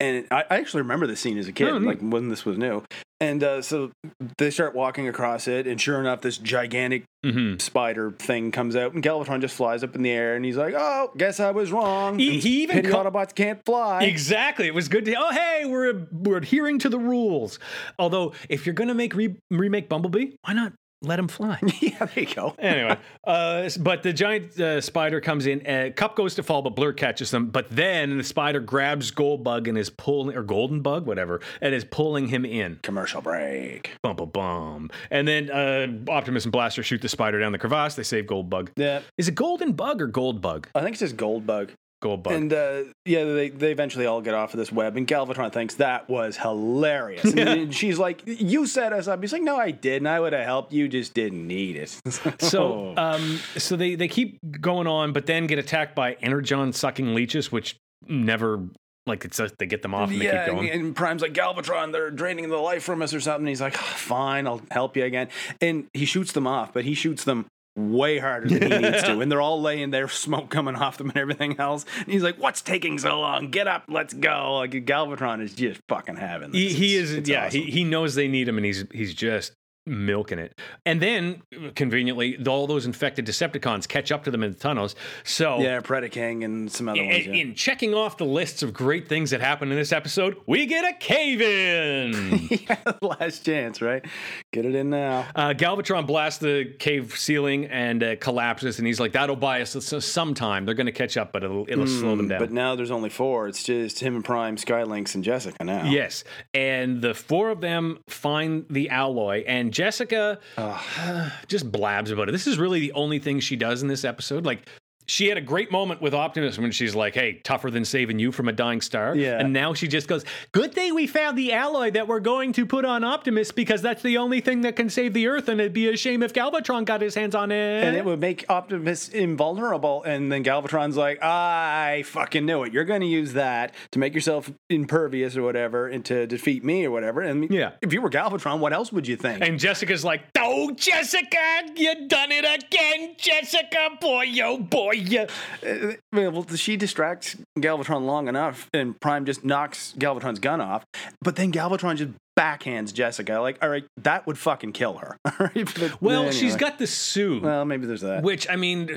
And 0.00 0.26
I, 0.30 0.44
I 0.50 0.56
actually 0.58 0.80
remember 0.82 1.06
this 1.06 1.20
scene 1.20 1.36
as 1.36 1.46
a 1.46 1.52
kid, 1.52 1.68
Oh, 1.68 1.76
like 1.76 2.00
when 2.00 2.28
this 2.30 2.44
was 2.46 2.56
new. 2.56 2.82
And 3.20 3.44
uh, 3.44 3.60
so 3.60 3.90
they 4.38 4.50
start 4.50 4.74
walking 4.74 5.06
across 5.08 5.46
it, 5.46 5.66
and 5.66 5.78
sure 5.78 6.00
enough, 6.00 6.22
this 6.22 6.38
gigantic 6.38 7.04
hmm 7.22 7.56
spider 7.58 8.12
thing 8.12 8.50
comes 8.50 8.74
out, 8.76 8.94
and 8.94 9.02
Galvatron 9.04 9.42
just 9.42 9.54
flies 9.54 9.84
up 9.84 9.94
in 9.94 10.00
the 10.02 10.10
air, 10.10 10.36
and 10.36 10.44
he's 10.44 10.56
like, 10.56 10.72
"Oh, 10.74 11.10
guess 11.18 11.38
I 11.38 11.50
was 11.50 11.70
wrong. 11.70 12.18
He- 12.18 12.40
he 12.40 12.62
even 12.62 12.82
Autobots 12.86 13.34
can't 13.34 13.60
fly." 13.66 14.04
Exactly. 14.04 14.66
It 14.66 14.74
was 14.74 14.88
good 14.88 15.04
to. 15.04 15.14
Oh, 15.18 15.30
hey, 15.32 15.66
we're 15.66 16.06
we're 16.12 16.38
adhering 16.38 16.78
to 16.78 16.88
the 16.88 16.98
rules. 16.98 17.58
Although, 17.98 18.32
if 18.48 18.64
you're 18.64 18.72
gonna 18.74 18.94
make 18.94 19.14
re- 19.14 19.36
remake 19.50 19.90
Bumblebee, 19.90 20.30
why 20.46 20.54
not 20.54 20.72
let 21.02 21.18
him 21.18 21.28
fly? 21.28 21.58
yeah, 21.80 22.04
there 22.04 22.24
you 22.24 22.34
go. 22.34 22.54
anyway, 22.58 22.98
uh, 23.24 23.68
but 23.80 24.02
the 24.02 24.12
giant 24.12 24.58
uh, 24.60 24.80
spider 24.80 25.20
comes 25.20 25.46
in. 25.46 25.66
Uh, 25.66 25.90
Kup 25.94 26.16
goes 26.16 26.34
to 26.34 26.42
fall, 26.42 26.62
but 26.62 26.76
Blur 26.76 26.92
catches 26.92 27.30
them. 27.30 27.50
But 27.50 27.70
then 27.70 28.18
the 28.18 28.24
spider 28.24 28.60
grabs 28.60 29.10
Goldbug 29.10 29.68
and 29.68 29.78
is 29.78 29.90
pulling, 29.90 30.36
or 30.36 30.42
Golden 30.42 30.80
Bug, 30.82 31.06
whatever, 31.06 31.40
and 31.60 31.74
is 31.74 31.84
pulling 31.84 32.28
him 32.28 32.44
in. 32.44 32.78
Commercial 32.82 33.20
break. 33.22 33.90
Bum 34.02 34.16
bum 34.16 34.30
bum. 34.30 34.90
And 35.10 35.26
then 35.26 35.50
uh, 35.50 36.10
Optimus 36.10 36.44
and 36.44 36.52
Blaster 36.52 36.82
shoot 36.82 37.00
the 37.02 37.08
spider 37.08 37.40
down 37.40 37.52
the 37.52 37.58
crevasse. 37.58 37.94
They 37.94 38.02
save 38.02 38.26
Goldbug. 38.26 38.70
Yeah, 38.76 39.00
Is 39.16 39.28
it 39.28 39.34
Golden 39.34 39.72
Bug 39.72 40.00
or 40.02 40.06
Gold 40.06 40.40
Bug? 40.40 40.68
I 40.74 40.80
think 40.82 40.92
it's 40.94 41.00
just 41.00 41.16
Goldbug. 41.16 41.70
Goldbug. 42.00 42.32
And 42.32 42.52
uh, 42.52 42.84
yeah, 43.04 43.24
they, 43.24 43.50
they 43.50 43.72
eventually 43.72 44.06
all 44.06 44.22
get 44.22 44.34
off 44.34 44.54
of 44.54 44.58
this 44.58 44.72
web, 44.72 44.96
and 44.96 45.06
Galvatron 45.06 45.52
thinks 45.52 45.74
that 45.76 46.08
was 46.08 46.36
hilarious. 46.36 47.24
And, 47.40 47.48
and 47.48 47.74
she's 47.74 47.98
like, 47.98 48.22
"You 48.26 48.66
set 48.66 48.92
us 48.92 49.06
up." 49.06 49.20
He's 49.20 49.32
like, 49.32 49.42
"No, 49.42 49.56
I 49.56 49.70
didn't. 49.70 50.06
I 50.06 50.18
would 50.20 50.32
have 50.32 50.44
helped. 50.44 50.72
You 50.72 50.88
just 50.88 51.14
didn't 51.14 51.46
need 51.46 51.76
it." 51.76 52.00
So, 52.40 52.94
um, 52.96 53.38
so 53.56 53.76
they 53.76 53.94
they 53.94 54.08
keep 54.08 54.38
going 54.60 54.86
on, 54.86 55.12
but 55.12 55.26
then 55.26 55.46
get 55.46 55.58
attacked 55.58 55.94
by 55.94 56.14
energon 56.14 56.72
sucking 56.72 57.14
leeches, 57.14 57.52
which 57.52 57.76
never 58.06 58.60
like 59.06 59.24
it's 59.24 59.38
a, 59.38 59.50
they 59.58 59.66
get 59.66 59.82
them 59.82 59.94
off 59.94 60.10
and 60.10 60.20
they 60.20 60.26
keep 60.26 60.46
going. 60.46 60.70
and, 60.70 60.82
and 60.82 60.96
Prime's 60.96 61.22
like, 61.22 61.32
"Galvatron, 61.32 61.92
they're 61.92 62.10
draining 62.10 62.48
the 62.48 62.56
life 62.56 62.82
from 62.82 63.02
us 63.02 63.14
or 63.14 63.20
something." 63.20 63.46
He's 63.46 63.60
like, 63.60 63.76
"Fine, 63.76 64.46
I'll 64.46 64.62
help 64.70 64.96
you 64.96 65.04
again." 65.04 65.28
And 65.60 65.86
he 65.94 66.04
shoots 66.04 66.32
them 66.32 66.46
off, 66.46 66.72
but 66.72 66.84
he 66.84 66.94
shoots 66.94 67.24
them 67.24 67.46
way 67.76 68.18
harder 68.18 68.48
than 68.48 68.70
he 68.72 68.78
needs 68.90 69.02
to, 69.04 69.20
and 69.20 69.30
they're 69.30 69.40
all 69.40 69.60
laying 69.62 69.90
there, 69.90 70.08
smoke 70.08 70.50
coming 70.50 70.74
off 70.76 70.98
them 70.98 71.08
and 71.10 71.18
everything 71.18 71.58
else. 71.58 71.84
And 71.98 72.08
he's 72.08 72.22
like, 72.22 72.36
"What's 72.36 72.62
taking 72.62 72.98
so 72.98 73.20
long? 73.20 73.50
Get 73.50 73.66
up, 73.68 73.84
let's 73.88 74.12
go!" 74.12 74.56
Like 74.56 74.72
Galvatron 74.72 75.40
is 75.40 75.54
just 75.54 75.80
fucking 75.88 76.16
having. 76.16 76.52
he, 76.52 76.68
this. 76.68 76.76
he 76.76 76.96
It's- 76.96 77.10
is 77.10 77.16
it's 77.16 77.28
yeah 77.28 77.46
awesome. 77.46 77.60
he, 77.62 77.70
he 77.70 77.84
knows 77.84 78.14
they 78.14 78.28
need 78.28 78.48
him 78.48 78.56
and 78.56 78.66
he's 78.66 78.84
he's 78.92 79.14
just 79.14 79.52
milking 79.86 80.38
it 80.38 80.58
and 80.86 81.00
then 81.00 81.42
conveniently 81.74 82.38
all 82.46 82.66
those 82.66 82.86
infected 82.86 83.26
decepticons 83.26 83.88
catch 83.88 84.12
up 84.12 84.24
to 84.24 84.30
them 84.30 84.42
in 84.42 84.52
the 84.52 84.58
tunnels 84.58 84.94
so 85.24 85.58
yeah, 85.60 85.80
Predaking 85.80 86.44
and 86.44 86.70
some 86.70 86.88
other 86.88 87.00
in, 87.00 87.08
ones. 87.08 87.26
Yeah. 87.26 87.32
in 87.34 87.54
checking 87.54 87.94
off 87.94 88.16
the 88.16 88.26
lists 88.26 88.62
of 88.62 88.72
great 88.72 89.08
things 89.08 89.30
that 89.30 89.40
happen 89.40 89.70
in 89.70 89.76
this 89.76 89.92
episode 89.92 90.36
we 90.46 90.66
get 90.66 90.84
a 90.84 90.96
cave 90.98 91.40
in 91.40 92.48
yeah, 92.50 92.76
last 93.02 93.44
chance, 93.44 93.82
right? 93.82 94.04
Get 94.52 94.64
it 94.64 94.74
in 94.74 94.90
now. 94.90 95.26
Uh, 95.34 95.50
Galvatron 95.50 96.06
blasts 96.06 96.40
the 96.40 96.74
cave 96.78 97.14
ceiling 97.16 97.66
and 97.66 98.02
uh, 98.02 98.16
collapses, 98.16 98.78
and 98.78 98.86
he's 98.86 99.00
like, 99.00 99.12
"That'll 99.12 99.36
buy 99.36 99.62
us 99.62 99.72
some 100.04 100.34
time. 100.34 100.64
They're 100.64 100.74
going 100.74 100.86
to 100.86 100.92
catch 100.92 101.16
up, 101.16 101.32
but 101.32 101.44
it'll 101.44 101.66
it'll 101.68 101.86
slow 101.86 102.16
them 102.16 102.28
down." 102.28 102.38
But 102.38 102.52
now 102.52 102.74
there's 102.74 102.90
only 102.90 103.10
four. 103.10 103.48
It's 103.48 103.62
just 103.62 104.00
him 104.00 104.16
and 104.16 104.24
Prime, 104.24 104.56
Sky 104.56 104.82
Lynx, 104.82 105.14
and 105.14 105.24
Jessica 105.24 105.62
now. 105.64 105.84
Yes, 105.84 106.24
and 106.54 107.00
the 107.00 107.14
four 107.14 107.50
of 107.50 107.60
them 107.60 108.00
find 108.08 108.66
the 108.68 108.90
alloy, 108.90 109.44
and 109.46 109.69
Jessica 109.70 110.38
just 111.48 111.70
blabs 111.70 112.10
about 112.10 112.28
it. 112.28 112.32
This 112.32 112.46
is 112.46 112.58
really 112.58 112.80
the 112.80 112.92
only 112.92 113.18
thing 113.18 113.40
she 113.40 113.56
does 113.56 113.82
in 113.82 113.88
this 113.88 114.04
episode. 114.04 114.44
Like. 114.44 114.68
She 115.10 115.26
had 115.26 115.36
a 115.36 115.40
great 115.40 115.72
moment 115.72 116.00
with 116.00 116.14
Optimus 116.14 116.56
when 116.56 116.70
she's 116.70 116.94
like, 116.94 117.14
"Hey, 117.14 117.40
tougher 117.42 117.68
than 117.68 117.84
saving 117.84 118.20
you 118.20 118.30
from 118.30 118.48
a 118.48 118.52
dying 118.52 118.80
star." 118.80 119.16
Yeah. 119.16 119.40
And 119.40 119.52
now 119.52 119.74
she 119.74 119.88
just 119.88 120.06
goes, 120.06 120.24
"Good 120.52 120.72
thing 120.72 120.94
we 120.94 121.08
found 121.08 121.36
the 121.36 121.52
alloy 121.52 121.90
that 121.90 122.06
we're 122.06 122.20
going 122.20 122.52
to 122.52 122.64
put 122.64 122.84
on 122.84 123.02
Optimus 123.02 123.50
because 123.50 123.82
that's 123.82 124.02
the 124.02 124.18
only 124.18 124.40
thing 124.40 124.60
that 124.60 124.76
can 124.76 124.88
save 124.88 125.12
the 125.12 125.26
Earth, 125.26 125.48
and 125.48 125.60
it'd 125.60 125.72
be 125.72 125.88
a 125.88 125.96
shame 125.96 126.22
if 126.22 126.32
Galvatron 126.32 126.84
got 126.84 127.00
his 127.00 127.16
hands 127.16 127.34
on 127.34 127.50
it." 127.50 127.82
And 127.82 127.96
it 127.96 128.04
would 128.04 128.20
make 128.20 128.44
Optimus 128.48 129.08
invulnerable. 129.08 130.04
And 130.04 130.30
then 130.30 130.44
Galvatron's 130.44 130.96
like, 130.96 131.20
I 131.22 132.04
fucking 132.06 132.46
knew 132.46 132.62
it. 132.62 132.72
You're 132.72 132.84
going 132.84 133.00
to 133.00 133.06
use 133.08 133.32
that 133.32 133.74
to 133.90 133.98
make 133.98 134.14
yourself 134.14 134.48
impervious 134.68 135.36
or 135.36 135.42
whatever 135.42 135.88
and 135.88 136.04
to 136.04 136.28
defeat 136.28 136.62
me 136.64 136.84
or 136.84 136.92
whatever. 136.92 137.20
And 137.20 137.50
Yeah. 137.50 137.72
if 137.82 137.92
you 137.92 138.00
were 138.00 138.10
Galvatron, 138.10 138.60
what 138.60 138.72
else 138.72 138.92
would 138.92 139.08
you 139.08 139.16
think? 139.16 139.42
And 139.42 139.58
Jessica's 139.58 140.04
like, 140.04 140.22
"Oh, 140.38 140.70
Jessica, 140.70 141.62
you 141.74 142.06
done 142.06 142.30
it 142.30 142.44
again, 142.44 143.14
Jessica, 143.18 143.90
boy, 144.00 144.22
yo, 144.22 144.58
boy, 144.58 144.92
you." 145.08 145.26
Uh, 145.66 145.92
well, 146.12 146.46
she 146.56 146.76
distracts 146.76 147.36
Galvatron 147.58 148.04
long 148.06 148.28
enough, 148.28 148.68
and 148.72 148.98
Prime 149.00 149.24
just 149.26 149.44
knocks 149.44 149.94
Galvatron's 149.98 150.38
gun 150.38 150.60
off. 150.60 150.84
But 151.22 151.36
then 151.36 151.52
Galvatron 151.52 151.96
just 151.96 152.10
backhands 152.38 152.92
Jessica. 152.92 153.38
Like, 153.40 153.58
all 153.62 153.68
right, 153.68 153.84
that 153.98 154.26
would 154.26 154.38
fucking 154.38 154.72
kill 154.72 154.98
her. 154.98 155.16
But 155.54 156.00
Well, 156.00 156.20
anyway. 156.22 156.32
she's 156.34 156.56
got 156.56 156.78
the 156.78 156.86
suit. 156.86 157.42
Well, 157.42 157.64
maybe 157.64 157.86
there's 157.86 158.00
that. 158.00 158.22
which 158.22 158.48
I 158.48 158.56
mean, 158.56 158.88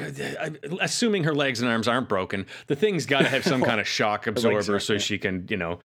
assuming 0.79 1.23
her 1.25 1.35
legs 1.35 1.61
and 1.61 1.69
arms 1.69 1.87
aren't 1.87 2.07
broken, 2.07 2.45
the 2.67 2.75
thing's 2.75 3.05
got 3.05 3.19
to 3.21 3.29
have 3.29 3.43
some 3.43 3.61
kind 3.69 3.81
of 3.81 3.87
shock 3.87 4.27
absorber 4.27 4.79
so 4.79 4.93
yeah. 4.93 4.99
she 4.99 5.17
can, 5.17 5.45
you 5.49 5.57
know. 5.57 5.79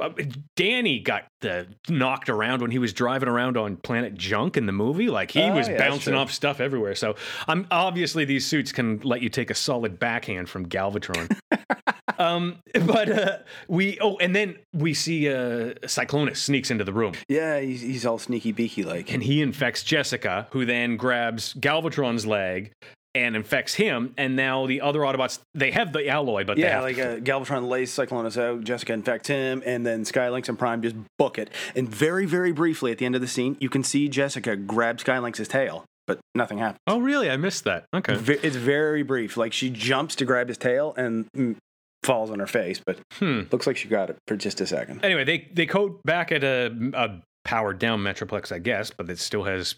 Uh, 0.00 0.10
Danny 0.56 1.00
got 1.00 1.24
the 1.40 1.66
knocked 1.88 2.28
around 2.28 2.62
when 2.62 2.70
he 2.70 2.78
was 2.78 2.92
driving 2.92 3.28
around 3.28 3.56
on 3.56 3.76
Planet 3.76 4.14
Junk 4.14 4.56
in 4.56 4.66
the 4.66 4.72
movie. 4.72 5.08
Like 5.08 5.30
he 5.30 5.42
Oh, 5.42 5.54
was 5.54 5.68
yeah, 5.68 5.78
bouncing 5.78 6.14
off 6.14 6.30
stuff 6.32 6.60
everywhere. 6.60 6.94
So 6.94 7.16
I'm 7.46 7.66
obviously 7.70 8.24
these 8.24 8.46
suits 8.46 8.70
can 8.72 9.00
let 9.00 9.22
you 9.22 9.28
take 9.28 9.50
a 9.50 9.54
solid 9.54 9.98
backhand 9.98 10.48
from 10.48 10.66
Galvatron. 10.66 11.36
um, 12.18 12.58
but 12.86 13.08
uh, 13.10 13.38
we 13.68 13.98
oh, 14.00 14.16
and 14.18 14.34
then 14.34 14.56
we 14.72 14.94
see 14.94 15.28
uh, 15.28 15.74
Cyclonus 15.84 16.36
sneaks 16.38 16.70
into 16.70 16.84
the 16.84 16.92
room. 16.92 17.14
Yeah, 17.28 17.60
he's, 17.60 17.80
he's 17.80 18.06
all 18.06 18.18
sneaky 18.18 18.52
beaky 18.52 18.84
like. 18.84 19.12
and 19.12 19.22
he 19.22 19.42
infects 19.42 19.82
Jessica, 19.82 20.46
who 20.50 20.64
then 20.64 20.96
grabs 20.96 21.54
Galvatron's 21.54 22.26
leg 22.26 22.72
and 23.14 23.34
infects 23.36 23.74
him. 23.74 24.14
And 24.16 24.36
now 24.36 24.66
the 24.66 24.80
other 24.80 25.00
Autobots, 25.00 25.38
they 25.54 25.70
have 25.72 25.92
the 25.92 26.08
alloy, 26.08 26.44
but 26.44 26.56
they 26.56 26.62
Yeah, 26.62 26.74
have 26.74 26.82
like 26.82 26.98
uh, 26.98 27.16
Galvatron 27.16 27.68
lays 27.68 27.90
Cyclonus 27.90 28.40
out, 28.40 28.64
Jessica 28.64 28.92
infects 28.92 29.28
him, 29.28 29.62
and 29.66 29.84
then 29.86 30.04
Sky 30.04 30.28
Lynx 30.28 30.48
and 30.48 30.58
Prime 30.58 30.82
just 30.82 30.96
book 31.18 31.38
it. 31.38 31.50
And 31.74 31.88
very, 31.88 32.26
very 32.26 32.52
briefly 32.52 32.92
at 32.92 32.98
the 32.98 33.06
end 33.06 33.14
of 33.14 33.20
the 33.20 33.28
scene, 33.28 33.56
you 33.60 33.68
can 33.68 33.82
see 33.82 34.08
Jessica 34.08 34.56
grab 34.56 34.98
Skylinks' 34.98 35.48
tail, 35.48 35.84
but 36.06 36.18
nothing 36.34 36.58
happens. 36.58 36.78
Oh, 36.86 36.98
really? 37.00 37.30
I 37.30 37.36
missed 37.36 37.64
that. 37.64 37.86
Okay. 37.94 38.14
It's 38.42 38.56
very 38.56 39.02
brief. 39.02 39.36
Like 39.36 39.52
she 39.52 39.70
jumps 39.70 40.14
to 40.16 40.24
grab 40.24 40.48
his 40.48 40.58
tail 40.58 40.94
and 40.96 41.26
mm, 41.36 41.56
falls 42.04 42.30
on 42.30 42.38
her 42.38 42.46
face, 42.46 42.80
but 42.84 42.98
Hmm. 43.14 43.42
looks 43.50 43.66
like 43.66 43.76
she 43.76 43.88
got 43.88 44.10
it 44.10 44.16
for 44.28 44.36
just 44.36 44.60
a 44.60 44.66
second. 44.66 45.04
Anyway, 45.04 45.24
they 45.24 45.48
they 45.52 45.66
code 45.66 45.96
back 46.04 46.30
at 46.30 46.44
a, 46.44 46.72
a 46.94 47.20
powered 47.44 47.78
down 47.78 48.00
Metroplex, 48.00 48.52
I 48.52 48.58
guess, 48.58 48.90
but 48.96 49.08
it 49.10 49.18
still 49.18 49.44
has 49.44 49.74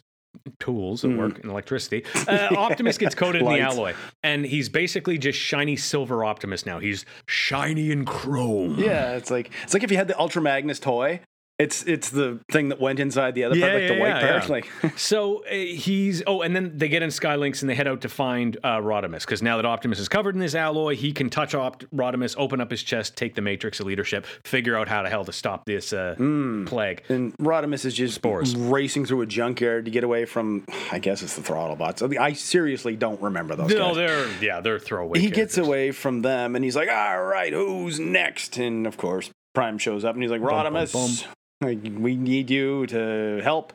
tools 0.59 1.03
that 1.03 1.09
Mm. 1.09 1.19
work 1.19 1.39
and 1.41 1.51
electricity. 1.51 2.05
Uh, 2.29 2.49
Optimus 2.57 2.97
gets 2.99 3.15
coated 3.15 3.43
in 3.43 3.49
the 3.49 3.61
alloy, 3.61 3.95
and 4.23 4.45
he's 4.45 4.69
basically 4.69 5.19
just 5.19 5.39
shiny 5.39 5.75
silver 5.77 6.25
Optimus 6.25 6.65
now. 6.65 6.79
He's 6.79 7.05
shiny 7.27 7.91
and 7.91 8.07
chrome. 8.07 8.77
Yeah, 8.79 9.13
it's 9.17 9.31
like 9.31 9.51
it's 9.65 9.75
like 9.75 9.83
if 9.83 9.91
you 9.91 9.97
had 9.97 10.07
the 10.09 10.19
Ultra 10.19 10.41
Magnus 10.43 10.79
toy. 10.79 11.21
It's 11.61 11.83
it's 11.85 12.11
the 12.11 12.41
thing 12.51 12.69
that 12.71 12.81
went 12.81 12.99
inside 13.01 13.35
the 13.35 13.45
other 13.45 13.57
Yeah, 13.57 13.69
part, 13.69 13.81
like 13.81 13.89
the 13.89 13.95
yeah, 13.95 14.01
white 14.01 14.23
yeah, 14.23 14.39
part. 14.39 14.49
Like 14.49 14.71
So 14.99 15.45
uh, 15.45 15.51
he's 15.51 16.23
oh, 16.27 16.43
and 16.43 16.55
then 16.57 16.77
they 16.79 16.89
get 16.89 17.03
in 17.03 17.11
Sky 17.11 17.37
Lynx 17.37 17.63
and 17.63 17.69
they 17.71 17.75
head 17.75 17.87
out 17.87 18.01
to 18.03 18.09
find 18.09 18.57
uh, 18.65 18.79
Rodimus 18.79 19.21
because 19.21 19.43
now 19.43 19.57
that 19.57 19.67
Optimus 19.67 19.99
is 19.99 20.09
covered 20.09 20.35
in 20.35 20.41
this 20.41 20.55
alloy, 20.55 20.97
he 20.97 21.13
can 21.13 21.31
touch 21.31 21.55
Opt- 21.55 21.85
Rodimus, 21.95 22.35
open 22.39 22.61
up 22.61 22.71
his 22.71 22.83
chest, 22.83 23.17
take 23.17 23.35
the 23.35 23.43
Matrix 23.43 23.79
of 23.81 23.87
leadership, 23.87 24.27
figure 24.45 24.77
out 24.77 24.89
how 24.89 25.03
the 25.03 25.11
hell 25.11 25.25
to 25.25 25.33
stop 25.33 25.65
this 25.67 25.93
uh, 25.93 26.15
Hmm. 26.17 26.65
plague. 26.65 27.03
And 27.09 27.37
Rodimus 27.39 27.85
is 27.85 27.95
just 27.95 28.15
Spores. 28.15 28.57
racing 28.57 29.07
through 29.07 29.21
a 29.23 29.27
junkyard 29.27 29.85
to 29.85 29.91
get 29.91 30.05
away 30.05 30.25
from, 30.25 30.65
I 30.91 30.99
guess 30.99 31.23
it's 31.23 31.37
the 31.37 31.43
throttle 31.43 31.77
bots. 31.77 32.03
I, 32.03 32.07
mean, 32.07 32.19
I 32.21 32.33
seriously 32.33 32.97
don't 32.97 33.21
remember 33.21 33.55
those 33.57 33.71
No, 33.71 33.89
guys. 33.89 33.97
they're 33.97 34.29
yeah, 34.43 34.61
they're 34.61 34.79
throwaway. 34.79 35.19
he 35.21 35.31
gets 35.31 35.59
away 35.59 35.91
from 35.93 36.23
them 36.23 36.57
and 36.57 36.65
he's 36.65 36.77
like, 36.77 36.89
all 36.89 37.23
right, 37.23 37.53
who's 37.53 38.01
next? 38.01 38.57
And 38.59 38.87
of 38.87 38.97
course, 38.97 39.31
Prime 39.55 39.79
shows 39.79 40.05
up 40.05 40.15
and 40.15 40.23
he's 40.23 40.31
like, 40.31 40.41
bum, 40.41 40.51
Rodimus, 40.51 41.27
like, 41.61 41.79
we 41.85 42.17
need 42.17 42.51
you 42.51 42.87
to 42.89 43.41
help. 43.43 43.73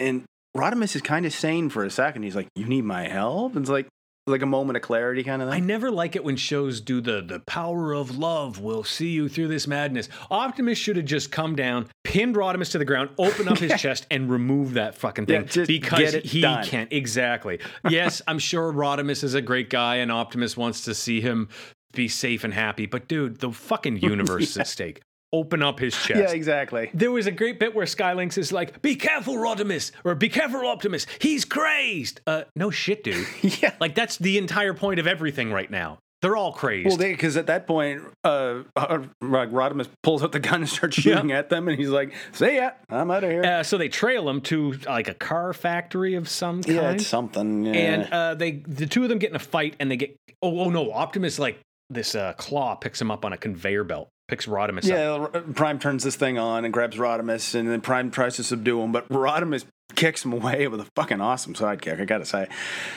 And 0.00 0.24
Rodimus 0.56 0.94
is 0.96 1.02
kind 1.02 1.26
of 1.26 1.32
sane 1.32 1.68
for 1.70 1.84
a 1.84 1.90
second. 1.90 2.22
He's 2.22 2.36
like, 2.36 2.48
you 2.54 2.64
need 2.66 2.84
my 2.84 3.08
help? 3.08 3.52
And 3.54 3.62
It's 3.62 3.70
like, 3.70 3.86
like 4.26 4.42
a 4.42 4.46
moment 4.46 4.76
of 4.76 4.82
clarity 4.82 5.24
kind 5.24 5.40
of 5.40 5.48
I 5.48 5.58
never 5.58 5.90
like 5.90 6.14
it 6.14 6.22
when 6.22 6.36
shows 6.36 6.82
do 6.82 7.00
the 7.00 7.22
the 7.22 7.40
power 7.40 7.94
of 7.94 8.18
love 8.18 8.60
will 8.60 8.84
see 8.84 9.08
you 9.08 9.26
through 9.26 9.48
this 9.48 9.66
madness. 9.66 10.10
Optimus 10.30 10.76
should 10.76 10.96
have 10.96 11.06
just 11.06 11.32
come 11.32 11.56
down, 11.56 11.86
pinned 12.04 12.36
Rodimus 12.36 12.70
to 12.72 12.78
the 12.78 12.84
ground, 12.84 13.08
open 13.16 13.48
up 13.48 13.56
his 13.56 13.72
chest, 13.80 14.06
and 14.10 14.28
remove 14.30 14.74
that 14.74 14.94
fucking 14.96 15.24
Yeah, 15.28 15.38
thing 15.38 15.46
just 15.48 15.68
because 15.68 16.12
he 16.16 16.42
done. 16.42 16.62
can't. 16.62 16.92
Exactly. 16.92 17.58
Yes, 17.88 18.20
I'm 18.28 18.38
sure 18.38 18.70
Rodimus 18.70 19.24
is 19.24 19.32
a 19.32 19.40
great 19.40 19.70
guy, 19.70 19.96
and 19.96 20.12
Optimus 20.12 20.58
wants 20.58 20.82
to 20.84 20.94
see 20.94 21.22
him 21.22 21.48
be 21.94 22.06
safe 22.06 22.44
and 22.44 22.52
happy. 22.52 22.84
But 22.84 23.08
dude, 23.08 23.38
the 23.40 23.50
fucking 23.50 23.96
universe 24.02 24.50
is 24.50 24.58
at 24.58 24.66
stake. 24.66 25.00
Open 25.32 25.62
up 25.62 25.78
his 25.78 25.94
chest. 25.94 26.18
yeah, 26.20 26.30
exactly. 26.30 26.90
There 26.94 27.10
was 27.10 27.26
a 27.26 27.30
great 27.30 27.58
bit 27.60 27.74
where 27.74 27.84
Sky 27.86 28.14
Lynx 28.14 28.38
is 28.38 28.50
like, 28.52 28.80
"Be 28.80 28.96
careful, 28.96 29.34
Rodimus," 29.36 29.90
or 30.04 30.14
"Be 30.14 30.28
careful, 30.30 30.66
Optimus. 30.66 31.06
He's 31.20 31.44
crazed." 31.44 32.20
Uh, 32.26 32.44
no 32.56 32.70
shit, 32.70 33.04
dude. 33.04 33.26
Yeah. 33.62 33.74
Like 33.80 33.94
that's 33.94 34.16
the 34.16 34.38
entire 34.38 34.72
point 34.74 35.00
of 35.00 35.06
everything 35.06 35.52
right 35.52 35.70
now. 35.70 35.98
They're 36.20 36.36
all 36.36 36.52
crazed. 36.52 36.88
Well, 36.88 36.96
because 36.96 37.36
at 37.36 37.46
that 37.46 37.66
point, 37.68 38.02
uh, 38.24 38.62
uh, 38.74 38.98
Rodimus 39.22 39.86
pulls 40.02 40.24
out 40.24 40.32
the 40.32 40.40
gun 40.40 40.62
and 40.62 40.68
starts 40.68 40.96
shooting 40.96 41.30
at 41.30 41.48
them, 41.48 41.68
and 41.68 41.78
he's 41.78 41.90
like, 41.90 42.12
"See 42.32 42.56
ya, 42.56 42.70
I'm 42.88 43.10
out 43.10 43.22
of 43.22 43.30
here." 43.30 43.44
uh, 43.44 43.62
so 43.62 43.78
they 43.78 43.88
trail 43.88 44.28
him 44.28 44.40
to 44.42 44.72
like 44.86 45.06
a 45.08 45.14
car 45.14 45.52
factory 45.52 46.14
of 46.16 46.28
some 46.28 46.62
kind. 46.62 46.74
yeah, 46.76 46.90
it's 46.92 47.06
something. 47.06 47.66
Yeah. 47.66 47.72
and 47.74 48.12
uh, 48.12 48.34
they 48.34 48.62
the 48.66 48.86
two 48.86 49.02
of 49.04 49.10
them 49.10 49.18
get 49.18 49.30
in 49.30 49.36
a 49.36 49.40
fight, 49.40 49.76
and 49.78 49.90
they 49.90 49.96
get 49.96 50.16
oh 50.42 50.58
oh 50.60 50.70
no, 50.70 50.90
Optimus 50.90 51.38
like 51.38 51.60
this 51.90 52.14
uh, 52.16 52.32
claw 52.32 52.74
picks 52.74 53.00
him 53.00 53.10
up 53.10 53.24
on 53.24 53.32
a 53.32 53.36
conveyor 53.36 53.84
belt, 53.84 54.08
picks 54.28 54.46
Rodimus 54.46 54.78
up. 54.78 54.84
yeah, 54.84 55.10
R- 55.10 55.28
Prime 55.54 55.78
turns 55.78 56.04
this 56.04 56.16
thing 56.16 56.38
on 56.38 56.64
and 56.64 56.72
grabs 56.72 56.96
Rodimus, 56.96 57.54
and 57.54 57.68
then 57.70 57.80
Prime 57.80 58.10
tries 58.10 58.36
to 58.36 58.44
subdue 58.44 58.80
him, 58.82 58.92
but 58.92 59.08
Rodimus 59.08 59.64
kicks 59.96 60.22
him 60.24 60.32
away 60.34 60.68
with 60.68 60.80
a 60.80 60.86
fucking 60.94 61.20
awesome 61.20 61.54
sidekick. 61.54 61.98
I 62.00 62.04
gotta 62.04 62.26
say. 62.26 62.46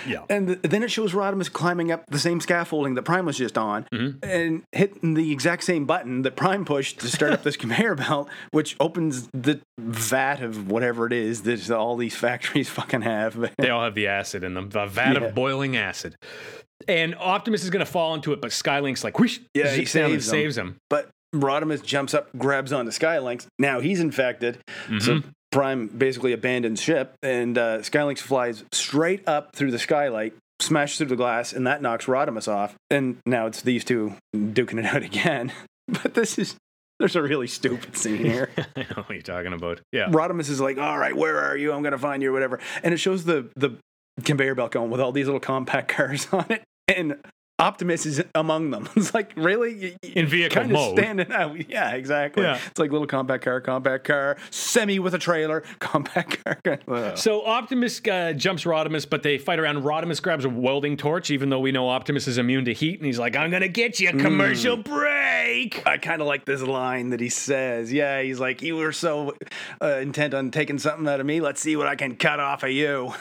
Yeah. 0.06 0.24
And 0.30 0.48
th- 0.48 0.60
then 0.62 0.84
it 0.84 0.92
shows 0.92 1.14
Rodimus 1.14 1.52
climbing 1.52 1.90
up 1.92 2.04
the 2.10 2.20
same 2.20 2.42
scaffolding 2.42 2.96
that 2.96 3.04
Prime 3.04 3.26
was 3.26 3.38
just 3.38 3.58
on, 3.58 3.86
Mm-hmm. 3.94 4.18
and 4.30 4.64
hitting 4.74 5.14
the 5.14 5.32
exact 5.32 5.64
same 5.64 5.86
button 5.86 6.22
that 6.24 6.36
Prime 6.36 6.66
pushed 6.66 7.00
to 7.00 7.08
start 7.08 7.32
up 7.32 7.44
this 7.44 7.56
conveyor 7.58 7.96
belt, 7.96 8.30
which 8.52 8.76
opens 8.80 9.30
the 9.34 9.62
vat 9.80 10.42
of 10.42 10.70
whatever 10.70 11.08
it 11.08 11.14
is 11.14 11.44
that 11.44 11.72
all 11.72 11.96
these 11.96 12.16
factories 12.16 12.70
fucking 12.70 13.02
have. 13.04 13.52
They 13.58 13.70
all 13.70 13.84
have 13.84 13.96
the 13.96 14.08
acid 14.08 14.44
in 14.44 14.54
them, 14.54 14.70
the 14.70 14.86
vat 14.86 15.14
Yeah. 15.14 15.28
of 15.28 15.34
boiling 15.34 15.78
acid. 15.78 16.16
And 16.88 17.16
Optimus 17.16 17.64
is 17.64 17.70
going 17.70 17.86
to 17.86 17.92
fall 17.92 18.16
into 18.16 18.34
it, 18.34 18.42
but 18.42 18.52
Sky 18.52 18.80
Lynx 18.80 19.04
like, 19.04 19.18
whoosh, 19.20 19.40
Yeah, 19.54 19.70
he 19.70 19.86
zips 19.86 19.94
down 19.94 20.12
and 20.12 20.22
saves 20.22 20.28
him. 20.28 20.32
saves 20.32 20.58
him. 20.58 20.76
But 20.90 21.10
Rodimus 21.34 21.84
jumps 21.84 22.14
up, 22.14 22.30
grabs 22.38 22.74
onto 22.74 22.92
Sky 22.92 23.20
Lynx. 23.20 23.48
Now 23.60 23.80
he's 23.80 24.00
infected. 24.00 24.60
So 25.00 25.16
Mm-hmm. 25.16 25.30
Prime 25.52 25.88
basically 25.88 26.32
abandons 26.32 26.82
ship, 26.82 27.14
and 27.22 27.58
uh, 27.58 27.84
Sky 27.84 28.04
Lynx 28.06 28.22
flies 28.22 28.64
straight 28.72 29.28
up 29.28 29.54
through 29.54 29.72
the 29.72 29.80
skylight, 29.80 30.34
smashes 30.62 30.98
through 30.98 31.08
the 31.08 31.18
glass, 31.18 31.52
and 31.52 31.68
that 31.68 31.82
knocks 31.82 32.06
Rodimus 32.06 32.48
off. 32.48 32.76
And 32.90 33.18
now 33.26 33.48
it's 33.48 33.62
these 33.62 33.84
two 33.84 34.16
duking 34.34 34.80
it 34.80 34.86
out 34.86 35.04
again. 35.12 35.52
But 35.90 36.14
this 36.14 36.38
is. 36.40 36.56
There's 37.00 37.18
a 37.18 37.22
really 37.22 37.48
stupid 37.48 37.98
scene 37.98 38.16
here. 38.24 38.50
I 38.78 38.82
know 38.84 39.04
what 39.04 39.10
you're 39.10 39.22
talking 39.24 39.52
about. 39.52 39.82
Yeah. 39.92 40.08
Rodimus 40.10 40.50
is 40.50 40.62
like, 40.62 40.78
"All 40.78 40.98
right, 40.98 41.18
where 41.18 41.38
are 41.40 41.58
you? 41.58 41.74
I'm 41.74 41.84
gonna 41.84 41.98
find 41.98 42.24
you, 42.24 42.30
or 42.30 42.34
whatever." 42.34 42.60
And 42.82 42.94
it 42.94 42.98
shows 42.98 43.26
the 43.26 43.50
the 43.58 43.76
conveyor 44.24 44.56
belt 44.56 44.72
going 44.72 44.90
with 44.90 45.02
all 45.02 45.12
these 45.12 45.26
little 45.26 45.42
compact 45.42 45.88
cars 45.96 46.28
on 46.32 46.46
it, 46.50 46.64
and 46.88 47.18
Optimus 47.62 48.06
is 48.06 48.24
among 48.36 48.72
them. 48.72 48.90
It's 48.96 49.14
like, 49.14 49.32
really, 49.36 49.96
In 50.04 50.28
vehicle 50.28 50.62
kind 50.62 50.72
mode. 50.72 50.98
of 50.98 51.04
standing 51.04 51.32
out. 51.32 51.56
Yeah, 51.70 51.92
exactly. 51.92 52.44
Yeah. 52.44 52.60
It's 52.68 52.80
like 52.80 52.92
little 52.92 53.08
compact 53.08 53.44
car, 53.44 53.62
compact 53.62 54.06
car, 54.06 54.38
semi 54.50 55.00
with 55.00 55.14
a 55.14 55.18
trailer, 55.20 55.62
compact 55.80 56.44
car. 56.44 56.80
Ugh. 56.88 57.18
So 57.18 57.46
Optimus 57.46 58.02
uh, 58.08 58.34
jumps 58.34 58.64
Rodimus, 58.66 59.10
but 59.10 59.24
they 59.24 59.38
fight 59.38 59.60
around. 59.60 59.84
Rodimus 59.84 60.22
grabs 60.22 60.44
a 60.46 60.50
welding 60.50 60.98
torch, 60.98 61.30
even 61.32 61.50
though 61.50 61.60
we 61.60 61.72
know 61.72 61.88
Optimus 61.90 62.28
is 62.28 62.38
immune 62.38 62.66
to 62.66 62.74
heat, 62.74 63.00
and 63.00 63.06
he's 63.06 63.20
like, 63.20 63.36
"I'm 63.36 63.50
gonna 63.52 63.68
get 63.68 64.00
you, 64.00 64.10
a 64.10 64.14
commercial 64.14 64.78
Mm. 64.78 64.84
break." 64.84 65.84
I 65.86 65.98
kind 65.98 66.22
of 66.22 66.28
like 66.28 66.46
this 66.46 66.62
line 66.62 67.10
that 67.12 67.20
he 67.20 67.30
says. 67.30 67.92
Yeah, 67.94 68.22
he's 68.22 68.40
like, 68.40 68.62
"You 68.62 68.78
were 68.78 68.92
so 68.92 69.36
uh, 69.82 69.98
intent 69.98 70.34
on 70.34 70.52
taking 70.52 70.80
something 70.80 71.08
out 71.08 71.20
of 71.20 71.26
me. 71.26 71.42
Let's 71.42 71.62
see 71.62 71.76
what 71.76 71.88
I 71.88 71.96
can 71.96 72.16
cut 72.16 72.40
off 72.40 72.64
of 72.64 72.72
you." 72.72 73.14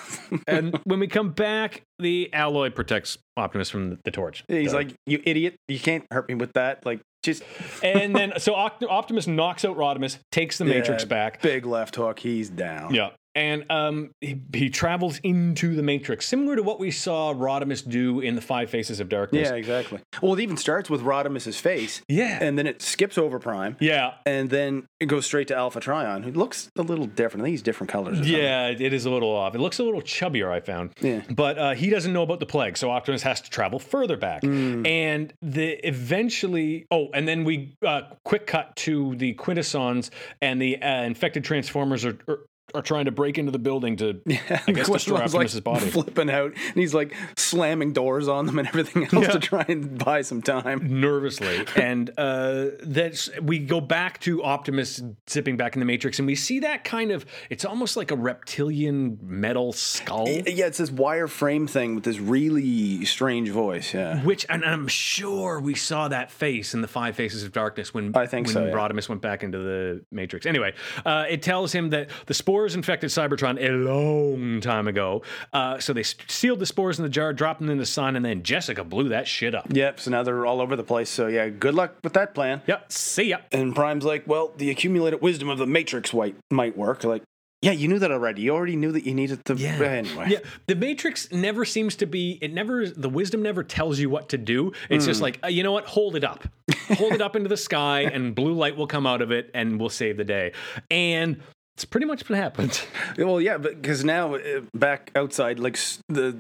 and 0.47 0.79
when 0.85 1.01
we 1.01 1.07
come 1.09 1.31
back, 1.33 1.83
the 2.01 2.33
alloy 2.33 2.71
protects 2.71 3.19
Optimus 3.37 3.71
from 3.71 3.99
the 4.05 4.11
torch. 4.11 4.45
he's 4.49 4.71
So- 4.71 4.77
like, 4.79 4.95
"You 5.07 5.23
idiot! 5.25 5.57
You 5.69 5.79
can't 5.79 6.05
hurt 6.11 6.29
me 6.29 6.35
with 6.35 6.53
that." 6.55 6.85
Like, 6.85 7.01
just 7.23 7.43
and 7.83 8.15
then 8.15 8.33
so 8.39 8.55
Optimus 8.55 9.27
knocks 9.27 9.65
out 9.65 9.77
Rodimus, 9.77 10.19
takes 10.33 10.59
the 10.59 10.65
Matrix 10.65 11.05
back. 11.05 11.43
Big 11.43 11.67
left 11.67 11.97
hook. 11.97 12.19
He's 12.19 12.49
down. 12.51 12.95
Yeah. 12.95 13.11
And 13.35 13.71
um, 13.71 14.11
he, 14.21 14.41
he 14.53 14.71
travels 14.71 15.21
into 15.23 15.77
the 15.77 15.83
Matrix, 15.83 16.27
similar 16.27 16.57
to 16.57 16.63
what 16.63 16.81
we 16.81 16.91
saw 16.91 17.33
Rodimus 17.33 17.89
do 17.89 18.21
in 18.21 18.35
the 18.35 18.41
Five 18.41 18.71
Faces 18.71 18.99
of 18.99 19.09
Darkness. 19.09 19.49
Yeah, 19.49 19.55
exactly. 19.55 20.01
Well, 20.21 20.35
it 20.35 20.41
even 20.41 20.57
starts 20.57 20.91
with 20.91 21.03
Rodimus's 21.03 21.59
face, 21.59 22.03
Yeah. 22.09 22.39
and 22.43 22.59
then 22.59 22.67
it 22.67 22.83
skips 22.83 23.19
over 23.19 23.39
Prime, 23.39 23.77
yeah. 23.81 24.15
and 24.27 24.51
then 24.51 24.87
it 24.99 25.07
goes 25.07 25.27
straight 25.27 25.49
to 25.49 25.57
Alpha 25.57 25.81
Trion, 25.81 26.25
who 26.25 26.33
looks 26.33 26.71
a 26.77 26.83
little 26.83 27.07
different. 27.07 27.43
I 27.43 27.45
think 27.47 27.53
he's 27.53 27.63
different 27.63 27.91
colors. 27.91 28.29
Yeah, 28.29 28.69
it 28.69 28.93
is 28.93 29.07
a 29.07 29.11
little 29.11 29.31
off. 29.31 29.55
It 29.55 29.61
looks 29.61 29.79
a 29.79 29.85
little 29.85 30.03
chubbier, 30.03 30.51
I 30.51 30.59
found. 30.61 30.93
Yeah. 31.01 31.23
But 31.31 31.59
uh, 31.59 31.75
he 31.75 31.89
doesn't 31.89 32.13
know 32.13 32.23
about 32.23 32.41
the 32.41 32.47
plague, 32.47 32.77
so 32.77 32.91
Optimus 32.91 33.23
has 33.23 33.41
to 33.43 33.51
travel 33.51 33.79
further 33.79 34.17
back. 34.17 34.43
Mm. 34.43 34.87
And 34.87 35.33
the 35.41 35.87
eventually, 35.87 36.87
oh, 36.91 37.09
and 37.15 37.29
then 37.29 37.45
we 37.45 37.77
uh, 37.87 38.03
quick 38.25 38.47
cut 38.47 38.75
to 38.77 39.15
the 39.17 39.35
Quintessons, 39.35 40.11
and 40.43 40.61
the 40.61 40.83
uh, 40.83 41.03
infected 41.03 41.45
Transformers 41.45 42.05
are, 42.05 42.19
are 42.29 42.41
are 42.75 42.83
trying 42.83 43.07
to 43.07 43.11
break 43.11 43.39
into 43.39 43.51
the 43.53 43.59
building 43.59 43.97
to, 43.97 44.21
I 44.29 44.73
guess, 44.73 44.89
destroy 44.89 45.17
Quintesson's, 45.19 45.35
Optimus's 45.35 45.55
like 45.57 45.65
body. 45.65 45.91
flipping 45.91 46.31
out, 46.31 46.53
and 46.55 46.75
he's 46.77 46.95
like 46.95 47.15
slamming 47.37 47.93
doors 47.93 48.29
on 48.29 48.47
them 48.47 48.59
and 48.59 48.69
everything 48.69 49.05
else 49.05 49.13
Yeah. 49.27 49.33
to 49.33 49.39
try 49.39 49.65
and 49.69 49.99
buy 50.03 50.23
some 50.23 50.43
time. 50.43 51.01
nervously 51.01 51.65
and 51.77 52.11
uh 52.19 52.67
that's 52.83 53.29
we 53.41 53.59
go 53.59 53.81
back 53.81 54.21
to 54.21 54.43
optimus 54.43 55.03
zipping 55.29 55.57
back 55.57 55.75
in 55.75 55.81
the 55.81 55.87
matrix 55.87 56.19
and 56.19 56.27
we 56.27 56.35
see 56.35 56.61
that 56.61 56.85
kind 56.85 57.11
of 57.11 57.25
it's 57.49 57.65
almost 57.65 57.97
like 57.97 58.11
a 58.11 58.17
reptilian 58.17 59.19
metal 59.23 59.73
skull 59.73 60.29
Yeah, 60.29 60.67
it's 60.67 60.79
this 60.79 60.91
wireframe 60.91 61.69
thing 61.69 61.95
with 61.95 62.05
this 62.05 62.19
really 62.19 63.05
strange 63.05 63.49
voice. 63.51 63.95
Yeah. 63.95 64.23
which 64.25 64.45
and 64.49 64.65
i'm 64.65 64.89
sure 64.89 65.61
we 65.61 65.75
saw 65.75 66.09
that 66.09 66.31
face 66.31 66.75
in 66.75 66.81
the 66.83 66.89
five 66.89 67.17
faces 67.17 67.43
of 67.45 67.53
darkness 67.53 67.95
when 67.95 68.15
I 68.17 68.27
think 68.27 68.47
when 68.49 68.55
so, 68.55 68.67
yeah. 68.67 68.73
rodimus 68.73 69.09
went 69.09 69.23
back 69.23 69.43
into 69.43 69.59
the 69.59 70.05
matrix 70.11 70.47
anyway 70.47 70.75
uh, 71.07 71.25
it 71.29 71.43
tells 71.43 71.73
him 71.73 71.91
that 71.91 72.11
the 72.27 72.35
spores 72.61 72.75
infected 72.75 73.09
cybertron 73.09 73.57
a 73.59 73.71
long 73.73 74.61
time 74.61 74.87
ago 74.87 75.23
uh, 75.55 75.79
so 75.79 75.95
they 75.95 76.03
sealed 76.03 76.59
the 76.59 76.67
spores 76.67 76.99
in 76.99 77.03
the 77.03 77.09
jar 77.09 77.33
dropped 77.33 77.59
them 77.61 77.71
in 77.71 77.79
the 77.79 77.87
sun 77.87 78.17
and 78.17 78.25
then 78.25 78.43
jessica 78.43 78.85
blew 78.85 79.09
that 79.09 79.27
shit 79.27 79.55
up 79.55 79.67
Yep. 79.71 80.01
So 80.01 80.11
now 80.11 80.23
they're 80.23 80.45
all 80.45 80.61
over 80.61 80.77
the 80.77 80.83
place. 80.83 81.09
So 81.09 81.27
yeah, 81.29 81.49
good 81.49 81.75
luck 81.75 81.95
with 82.05 82.13
that 82.15 82.35
plan. 82.35 82.61
yep 82.67 82.93
see 82.93 83.31
ya 83.31 83.39
And 83.51 83.75
Prime's 83.75 84.05
like, 84.05 84.27
well, 84.27 84.53
the 84.59 84.69
accumulated 84.71 85.23
wisdom 85.23 85.49
of 85.49 85.57
the 85.59 85.67
Matrix 85.67 86.13
white 86.13 86.35
might 86.51 86.77
work. 86.77 87.03
Like, 87.05 87.23
yeah, 87.63 87.73
you 87.73 87.89
knew 87.89 87.99
that 87.99 88.11
already. 88.11 88.43
You 88.43 88.51
already 88.53 88.77
knew 88.77 88.93
that 88.93 89.05
you 89.07 89.15
needed 89.15 89.45
to. 89.47 89.55
Yeah. 89.55 89.79
Anyway. 89.81 90.27
Yeah. 90.29 90.39
The 90.67 90.75
Matrix 90.75 91.31
never 91.31 91.65
seems 91.65 91.97
to 91.97 92.07
be, 92.07 92.39
it 92.41 92.53
never, 92.53 92.87
the 92.89 93.09
wisdom 93.09 93.43
never 93.43 93.63
tells 93.63 93.99
you 93.99 94.09
what 94.11 94.31
to 94.31 94.39
do. 94.39 94.73
It's 94.89 95.07
just 95.07 95.21
like, 95.21 95.39
uh, 95.45 95.49
you 95.49 95.63
know 95.63 95.73
what? 95.73 95.87
Hold 95.87 96.17
it 96.17 96.25
up. 96.25 96.45
Hold 96.99 97.13
it 97.13 97.21
up 97.23 97.37
into 97.37 97.49
the 97.49 97.57
sky 97.57 98.01
and 98.03 98.35
blue 98.35 98.55
light 98.55 98.77
will 98.77 98.87
come 98.87 99.07
out 99.07 99.23
of 99.23 99.31
it 99.31 99.51
and 99.55 99.79
we'll 99.79 99.89
save 99.91 100.17
the 100.17 100.25
day. 100.25 100.53
And 100.91 101.41
it's 101.81 101.85
pretty 101.87 102.07
much 102.07 102.29
what 102.29 102.39
happened. 102.39 102.83
Well, 103.19 103.41
yeah, 103.41 103.57
because 103.59 104.05
now 104.05 104.35
uh, 104.35 104.61
back 104.75 105.11
outside, 105.17 105.59
like 105.59 105.77
s- 105.77 105.99
the 106.09 106.37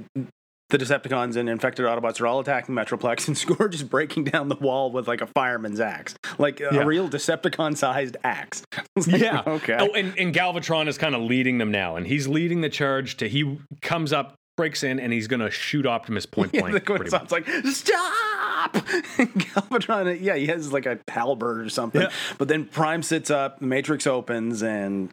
the 0.69 0.79
Decepticons 0.79 1.35
and 1.37 1.49
infected 1.49 1.85
Autobots 1.85 2.21
are 2.21 2.27
all 2.29 2.39
attacking 2.41 2.75
Metroplex, 2.77 3.27
and 3.29 3.37
Scourge 3.37 3.75
is 3.75 3.83
breaking 3.83 4.25
down 4.25 4.49
the 4.49 4.55
wall 4.57 4.93
with 4.93 5.09
like 5.09 5.21
a 5.21 5.27
fireman's 5.27 5.81
axe, 5.81 6.15
like 6.39 6.61
a 6.61 6.69
Yeah. 6.73 6.83
real 6.85 7.09
Decepticon-sized 7.09 8.17
axe. 8.23 8.63
It's 8.97 9.09
like, 9.09 9.21
Yeah. 9.21 9.43
okay. 9.47 9.77
Oh, 9.81 9.93
and, 9.95 10.17
and 10.19 10.35
Galvatron 10.35 10.87
is 10.89 10.97
kind 10.99 11.15
of 11.15 11.23
leading 11.23 11.59
them 11.59 11.71
now, 11.73 11.97
and 11.97 12.07
he's 12.07 12.29
leading 12.29 12.61
the 12.61 12.69
charge 12.69 13.17
to 13.17 13.29
he 13.29 13.59
comes 13.83 14.13
up, 14.13 14.35
breaks 14.57 14.83
in, 14.85 15.01
and 15.01 15.13
he's 15.13 15.27
gonna 15.27 15.51
shoot 15.51 15.87
Optimus 15.87 16.27
point 16.27 16.51
Yeah, 16.55 16.61
blank. 16.61 16.75
the 16.75 16.81
pretty 16.83 17.11
sounds 17.11 17.33
like 17.33 17.49
stop. 17.65 18.75
Galvatron, 18.75 20.19
yeah, 20.21 20.37
he 20.37 20.47
has 20.47 20.73
like 20.73 20.87
a 20.87 20.99
halberd 21.09 21.67
or 21.67 21.69
something. 21.71 22.03
Yeah. 22.03 22.11
But 22.39 22.49
then 22.49 22.65
Prime 22.67 23.03
sits 23.03 23.31
up, 23.31 23.59
the 23.61 23.67
Matrix 23.67 24.07
opens, 24.07 24.63
and 24.63 25.11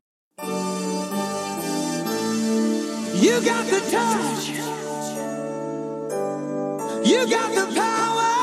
You 3.20 3.44
got 3.44 3.66
the 3.66 3.80
touch. 3.80 4.50
You 7.04 7.28
got 7.28 7.56
the 7.56 7.66
power. 7.74 8.34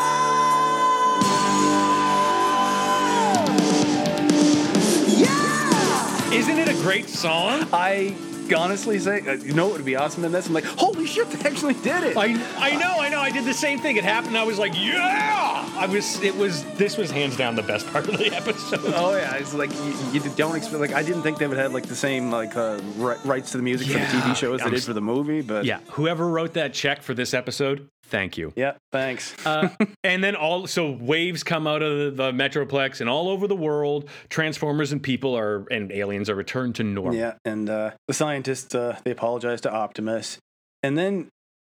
Yeah. 5.17 6.33
Isn't 6.33 6.59
it 6.59 6.69
a 6.69 6.75
great 6.83 7.09
song? 7.09 7.69
I 7.73 8.17
honestly 8.53 8.99
say, 8.99 9.21
uh, 9.27 9.33
you 9.33 9.55
know 9.55 9.67
what 9.67 9.77
would 9.77 9.85
be 9.85 9.97
awesome 9.97 10.25
in 10.25 10.33
this? 10.33 10.47
I'm 10.47 10.53
like, 10.53 10.65
holy 10.65 11.07
shit, 11.07 11.31
they 11.31 11.49
actually 11.49 11.75
did 11.75 12.03
it. 12.05 12.17
I 12.17 12.35
I 12.59 12.77
know, 12.77 12.97
I 12.99 13.09
know. 13.09 13.21
I 13.21 13.31
did 13.31 13.45
the 13.45 13.55
same 13.55 13.79
thing. 13.79 13.97
It 13.97 14.05
happened. 14.05 14.37
I 14.37 14.45
was 14.45 14.59
like, 14.59 14.75
yeah. 14.75 15.69
I 15.77 15.87
was. 15.87 16.21
It 16.23 16.37
was. 16.37 16.65
This 16.75 16.97
was 16.97 17.11
hands 17.11 17.37
down 17.37 17.57
the 17.57 17.63
best 17.63 17.87
part 17.93 18.09
of 18.09 18.19
the 18.19 18.35
episode. 18.35 18.81
Oh 18.95 19.17
yeah, 19.17 19.37
it's 19.37 19.55
like 19.55 19.73
you, 20.13 20.21
you 20.21 20.31
don't 20.37 20.57
expect. 20.57 20.81
Like 20.81 20.93
I 20.93 21.03
didn't 21.03 21.23
think 21.23 21.39
they 21.39 21.47
would 21.47 21.59
have 21.59 21.73
like 21.73 21.87
the 21.87 21.97
same 21.97 22.31
like 22.31 22.57
uh, 22.57 22.81
rights 23.25 23.53
to 23.53 23.57
the 23.59 23.63
music 23.63 23.89
for 23.89 23.99
the 23.99 24.05
TV 24.05 24.37
show 24.37 24.55
as 24.55 24.61
they 24.61 24.67
I'm 24.67 24.71
did 24.73 24.83
for 24.85 24.93
the 24.93 25.01
movie. 25.01 25.41
But 25.43 25.65
Yeah. 25.65 25.81
Whoever 25.93 26.29
wrote 26.29 26.55
that 26.55 26.75
check 26.75 27.03
for 27.03 27.15
this 27.15 27.35
episode, 27.35 27.89
thank 28.09 28.37
you. 28.39 28.53
yeah, 28.57 28.75
thanks. 28.93 29.35
Uh, 29.45 29.69
and 30.03 30.25
then 30.25 30.35
all 30.35 30.67
so 30.67 30.91
waves 30.91 31.43
come 31.43 31.67
out 31.67 31.83
of 31.83 32.17
the, 32.17 32.25
the 32.25 32.33
metroplex 32.33 33.01
and 33.01 33.11
all 33.11 33.29
over 33.29 33.47
the 33.47 33.55
world 33.55 34.09
transformers 34.31 34.91
and 34.91 35.03
people 35.03 35.37
are 35.37 35.67
and 35.71 35.93
aliens 35.93 36.31
are 36.31 36.35
returned 36.35 36.75
to 36.77 36.83
normal 36.83 37.15
Yeah, 37.15 37.35
and 37.45 37.69
uh, 37.69 37.91
the 38.09 38.15
scientists 38.15 38.75
uh, 38.75 38.99
they 39.05 39.11
apologize 39.11 39.61
to 39.63 39.73
Optimus, 39.73 40.39
and 40.83 40.97
then 40.97 41.29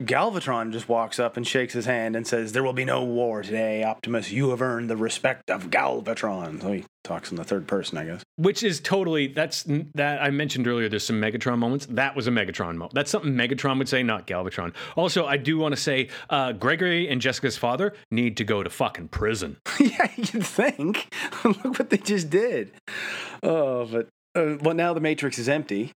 Galvatron 0.02 0.70
just 0.72 0.88
walks 0.88 1.18
up 1.18 1.36
and 1.36 1.44
shakes 1.44 1.72
his 1.74 1.84
hand 1.84 2.14
and 2.14 2.24
says, 2.24 2.52
"There 2.52 2.62
will 2.62 2.72
be 2.72 2.84
no 2.84 3.02
war 3.02 3.42
today, 3.42 3.82
Optimus. 3.82 4.30
You 4.30 4.50
have 4.50 4.62
earned 4.62 4.88
the 4.88 4.96
respect 4.96 5.50
of 5.50 5.70
Galvatron." 5.70 6.62
So 6.62 6.72
he 6.72 6.84
talks 7.02 7.30
in 7.32 7.36
the 7.36 7.42
third 7.44 7.66
person, 7.66 7.98
I 7.98 8.04
guess. 8.04 8.22
which 8.36 8.62
is 8.62 8.80
totally 8.80 9.28
that's 9.28 9.64
that 9.94 10.22
i 10.22 10.28
mentioned 10.28 10.68
earlier 10.68 10.90
there's 10.90 11.06
some 11.06 11.18
megatron 11.18 11.56
moments 11.58 11.86
that 11.86 12.14
was 12.14 12.26
a 12.26 12.30
megatron 12.30 12.76
moment 12.76 12.92
that's 12.92 13.10
something 13.10 13.32
megatron 13.32 13.78
would 13.78 13.88
say 13.88 14.02
not 14.02 14.26
galvatron 14.26 14.74
also 14.94 15.24
i 15.24 15.38
do 15.38 15.56
want 15.56 15.74
to 15.74 15.80
say 15.80 16.08
uh, 16.28 16.52
gregory 16.52 17.08
and 17.08 17.22
jessica's 17.22 17.56
father 17.56 17.94
need 18.10 18.36
to 18.36 18.44
go 18.44 18.62
to 18.62 18.68
fucking 18.68 19.08
prison 19.08 19.56
yeah, 19.80 20.06
you'd 20.16 20.44
think. 20.44 21.08
Look 21.44 21.78
what 21.78 21.88
they 21.88 21.96
just 21.96 22.28
did. 22.28 22.72
Oh, 23.42 23.86
but 23.86 24.08
uh, 24.34 24.56
well, 24.60 24.74
now 24.74 24.92
the 24.92 25.00
Matrix 25.00 25.38
is 25.38 25.48
empty, 25.48 25.92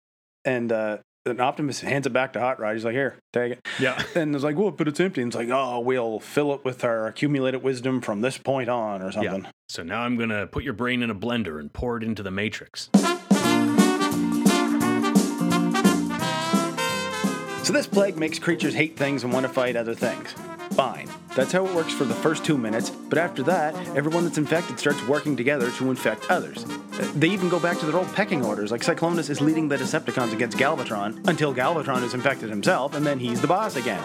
and 0.45 0.71
uh, 0.71 0.99
and 1.26 1.40
Optimus 1.40 1.80
hands 1.80 2.06
it 2.06 2.12
back 2.12 2.32
to 2.32 2.40
Hot 2.40 2.58
Rod. 2.58 2.74
He's 2.74 2.84
like, 2.84 2.94
"Here, 2.94 3.18
take 3.32 3.52
it." 3.52 3.68
Yeah. 3.78 4.02
And 4.14 4.34
it's 4.34 4.42
like, 4.44 4.56
"Well, 4.56 4.70
but 4.70 4.88
it's 4.88 5.00
empty." 5.00 5.22
And 5.22 5.28
it's 5.30 5.36
like, 5.36 5.50
"Oh, 5.50 5.80
we'll 5.80 6.18
fill 6.20 6.52
it 6.54 6.64
with 6.64 6.82
our 6.84 7.06
accumulated 7.06 7.62
wisdom 7.62 8.00
from 8.00 8.20
this 8.20 8.38
point 8.38 8.68
on, 8.68 9.02
or 9.02 9.12
something." 9.12 9.42
Yeah. 9.44 9.50
so 9.68 9.82
now 9.82 10.00
i'm 10.02 10.16
gonna 10.16 10.46
put 10.46 10.64
your 10.64 10.72
brain 10.72 11.02
in 11.02 11.10
a 11.10 11.14
blender 11.14 11.60
and 11.60 11.72
pour 11.72 11.96
it 11.96 12.02
into 12.02 12.22
the 12.22 12.30
matrix 12.30 12.88
So 17.62 17.74
this 17.74 17.86
plague 17.86 18.16
makes 18.16 18.38
creatures 18.38 18.74
hate 18.74 18.96
things 18.96 19.22
and 19.22 19.32
want 19.32 19.46
to 19.46 19.52
fight 19.52 19.76
other 19.76 19.94
things. 19.94 20.34
Fine. 20.72 21.08
That's 21.37 21.52
how 21.52 21.64
it 21.64 21.75
works 21.75 21.92
for 21.92 22.04
the 22.04 22.14
first 22.14 22.44
two 22.44 22.58
minutes, 22.58 22.90
but 22.90 23.16
after 23.16 23.44
that, 23.44 23.75
everyone 23.96 24.25
that's 24.25 24.37
infected 24.37 24.80
starts 24.80 25.00
working 25.06 25.37
together 25.37 25.70
to 25.70 25.90
infect 25.90 26.28
others. 26.28 26.64
They 27.14 27.28
even 27.28 27.49
go 27.49 27.60
back 27.60 27.78
to 27.78 27.87
their 27.87 27.96
old 27.96 28.12
pecking 28.14 28.44
orders, 28.44 28.72
like 28.72 28.80
Cyclonus 28.80 29.30
is 29.30 29.40
leading 29.40 29.68
the 29.68 29.76
Decepticons 29.76 30.32
against 30.32 30.58
Galvatron 30.58 31.28
until 31.28 31.54
Galvatron 31.54 32.02
is 32.02 32.14
infected 32.14 32.50
himself, 32.50 32.95
and 32.95 33.06
then 33.06 33.21
he's 33.21 33.40
the 33.40 33.47
boss 33.47 33.76
again. 33.76 34.02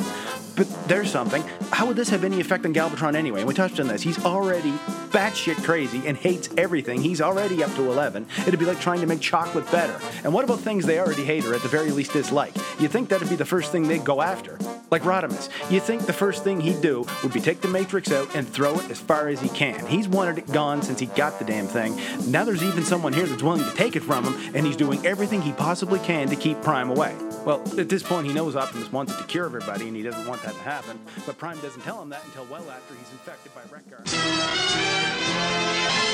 But 0.56 0.68
there's 0.88 1.12
something. 1.12 1.44
How 1.72 1.86
would 1.88 1.98
this 1.98 2.10
have 2.10 2.24
any 2.24 2.40
effect 2.40 2.66
on 2.66 2.74
Galvatron 2.74 3.16
anyway? 3.16 3.40
And 3.40 3.48
we 3.48 3.54
touched 3.54 3.80
on 3.80 3.88
this. 3.88 4.02
He's 4.02 4.24
already 4.24 4.72
batshit 5.10 5.62
crazy 5.64 6.08
and 6.08 6.16
hates 6.16 6.48
everything. 6.58 7.02
He's 7.02 7.20
already 7.20 7.62
up 7.64 7.74
to 7.76 7.92
11. 7.92 8.28
It'd 8.48 8.60
be 8.60 8.66
like 8.66 8.80
trying 8.80 9.02
to 9.02 9.08
make 9.08 9.20
chocolate 9.20 9.70
better. 9.72 10.00
And 10.24 10.34
what 10.34 10.46
about 10.46 10.60
things 10.60 10.86
they 10.86 11.00
already 11.00 11.26
hate 11.26 11.46
or 11.46 11.56
at 11.56 11.62
the 11.62 11.68
very 11.68 11.92
least 11.92 12.14
dislike? 12.14 12.56
You'd 12.80 12.92
think 12.92 13.10
that'd 13.10 13.30
be 13.30 13.36
the 13.36 13.46
first 13.46 13.72
thing 13.72 13.88
they'd 13.88 14.06
go 14.06 14.22
after? 14.22 14.58
Like 14.96 15.04
Rodimus. 15.04 15.50
You 15.70 15.82
think 15.82 16.06
the 16.06 16.14
first 16.14 16.46
thing 16.46 16.62
he'd 16.62 16.80
do 16.80 17.06
would 17.22 17.34
be 17.34 17.42
take 17.42 17.60
the 17.60 17.68
Matrix 17.68 18.14
out 18.14 18.34
and 18.34 18.48
throw 18.48 18.80
it 18.80 18.90
as 18.90 18.98
far 18.98 19.28
as 19.28 19.42
he 19.42 19.50
can. 19.50 19.86
He's 19.88 20.08
wanted 20.08 20.38
it 20.38 20.50
gone 20.54 20.82
since 20.82 21.02
he 21.02 21.08
got 21.08 21.38
the 21.38 21.44
damn 21.44 21.68
thing. 21.68 22.00
Now 22.32 22.46
there's 22.46 22.64
even 22.64 22.86
someone 22.86 23.12
here 23.12 23.26
that's 23.26 23.44
willing 23.44 23.62
to 23.62 23.76
take 23.76 23.98
it 23.98 24.04
from 24.04 24.24
him, 24.24 24.56
and 24.56 24.66
he's 24.66 24.78
doing 24.78 25.06
everything 25.06 25.42
he 25.42 25.52
possibly 25.52 26.00
can 26.00 26.30
to 26.30 26.38
keep 26.38 26.62
Prime 26.62 26.90
away. 26.90 27.14
Well, 27.44 27.62
at 27.78 27.90
this 27.90 28.04
point, 28.04 28.26
he 28.26 28.32
knows 28.34 28.56
Optimus 28.56 28.90
wants 28.90 29.12
it 29.14 29.18
to 29.18 29.26
cure 29.26 29.44
everybody, 29.46 29.90
and 29.90 29.98
he 29.98 30.02
doesn't 30.02 30.26
want 30.26 30.42
that 30.44 30.54
to 30.54 30.62
happen. 30.62 30.98
But 31.26 31.38
Prime 31.38 31.60
doesn't 31.60 31.82
tell 31.82 32.02
him 32.02 32.08
that 32.12 32.24
until 32.24 32.46
well 32.46 32.64
after 32.72 32.94
he's 32.96 33.12
infected 33.12 33.52
by 33.54 33.64
Wreck-Gar. 33.70 34.00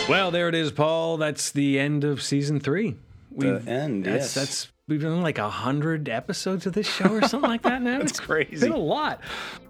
well 0.10 0.32
there 0.32 0.50
it 0.50 0.56
is 0.56 0.72
paul 0.72 1.18
that's 1.18 1.52
the 1.52 1.78
end 1.80 2.04
of 2.04 2.24
season 2.24 2.60
three 2.60 2.96
The 3.38 3.62
end, 3.68 4.06
that's, 4.06 4.24
yes. 4.24 4.34
that's 4.34 4.68
we've 4.92 5.02
done 5.02 5.22
like 5.22 5.38
a 5.38 5.50
hundred 5.50 6.10
episodes 6.10 6.66
of 6.66 6.74
this 6.74 6.88
show 6.88 7.10
or 7.10 7.22
something 7.22 7.50
like 7.50 7.62
that 7.64 7.82
now. 7.82 7.98
That's 8.00 8.12
It's 8.12 8.20
crazy. 8.20 8.60
Been 8.68 8.74
a 8.74 8.78
lot. 8.78 9.22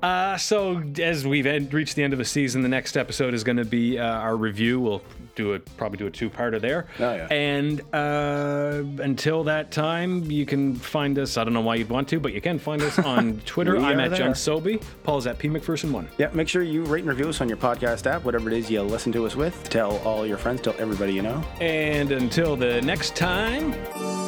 Uh, 0.02 0.36
so 0.38 0.82
as 1.00 1.26
we've 1.26 1.46
reached 1.72 1.96
the 1.96 2.04
end 2.04 2.14
of 2.14 2.20
the 2.20 2.26
season, 2.26 2.62
the 2.64 2.70
next 2.70 2.98
episode 2.98 3.34
is 3.34 3.44
going 3.44 3.58
to 3.58 3.66
be 3.66 4.00
uh, 4.00 4.06
our 4.06 4.36
review. 4.36 4.80
We'll 4.80 5.04
do 5.36 5.54
a 5.54 5.60
probably 5.60 5.98
do 5.98 6.08
a 6.08 6.12
two-parter 6.12 6.60
there. 6.60 6.88
Oh, 7.00 7.14
yeah. 7.14 7.28
And 7.28 7.82
uh, 7.94 8.84
until 9.02 9.44
that 9.46 9.72
time, 9.72 10.24
you 10.30 10.46
can 10.46 10.76
find 10.76 11.18
us. 11.20 11.38
I 11.38 11.44
don't 11.44 11.54
know 11.54 11.62
why 11.62 11.76
you'd 11.76 11.90
want 11.90 12.10
to, 12.10 12.20
but 12.20 12.34
you 12.34 12.42
can 12.42 12.60
find 12.60 12.82
us 12.82 12.98
on 13.00 13.40
Twitter. 13.46 13.78
I'm 13.78 14.00
at 14.00 14.14
John 14.14 14.34
Sobey. 14.36 14.80
Paul's 15.04 15.28
at 15.28 15.38
P 15.38 15.48
McPherson 15.48 15.92
one. 15.92 16.10
Yeah, 16.18 16.30
make 16.34 16.48
sure 16.50 16.64
you 16.64 16.84
rate 16.86 17.02
and 17.02 17.10
review 17.10 17.30
us 17.30 17.40
on 17.40 17.48
your 17.48 17.58
podcast 17.58 18.08
app, 18.08 18.24
whatever 18.24 18.50
it 18.50 18.58
is 18.58 18.70
you 18.70 18.82
listen 18.82 19.12
to 19.14 19.26
us 19.26 19.36
with. 19.36 19.70
Tell 19.70 19.98
all 20.00 20.26
your 20.26 20.38
friends, 20.38 20.62
tell 20.62 20.76
everybody 20.80 21.14
you 21.14 21.22
know. 21.22 21.44
And 21.62 22.12
until 22.12 22.56
the 22.56 22.82
next 22.82 23.16
time. 23.16 24.21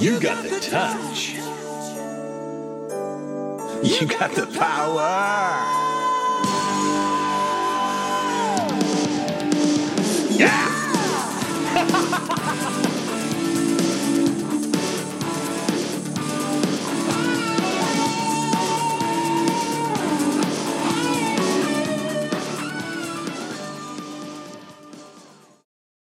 You 0.00 0.20
got 0.20 0.44
the 0.44 0.60
touch. 0.60 1.34
You 3.82 4.06
got 4.06 4.30
the 4.30 4.46
power. 4.46 5.00
Yeah! 10.38 10.67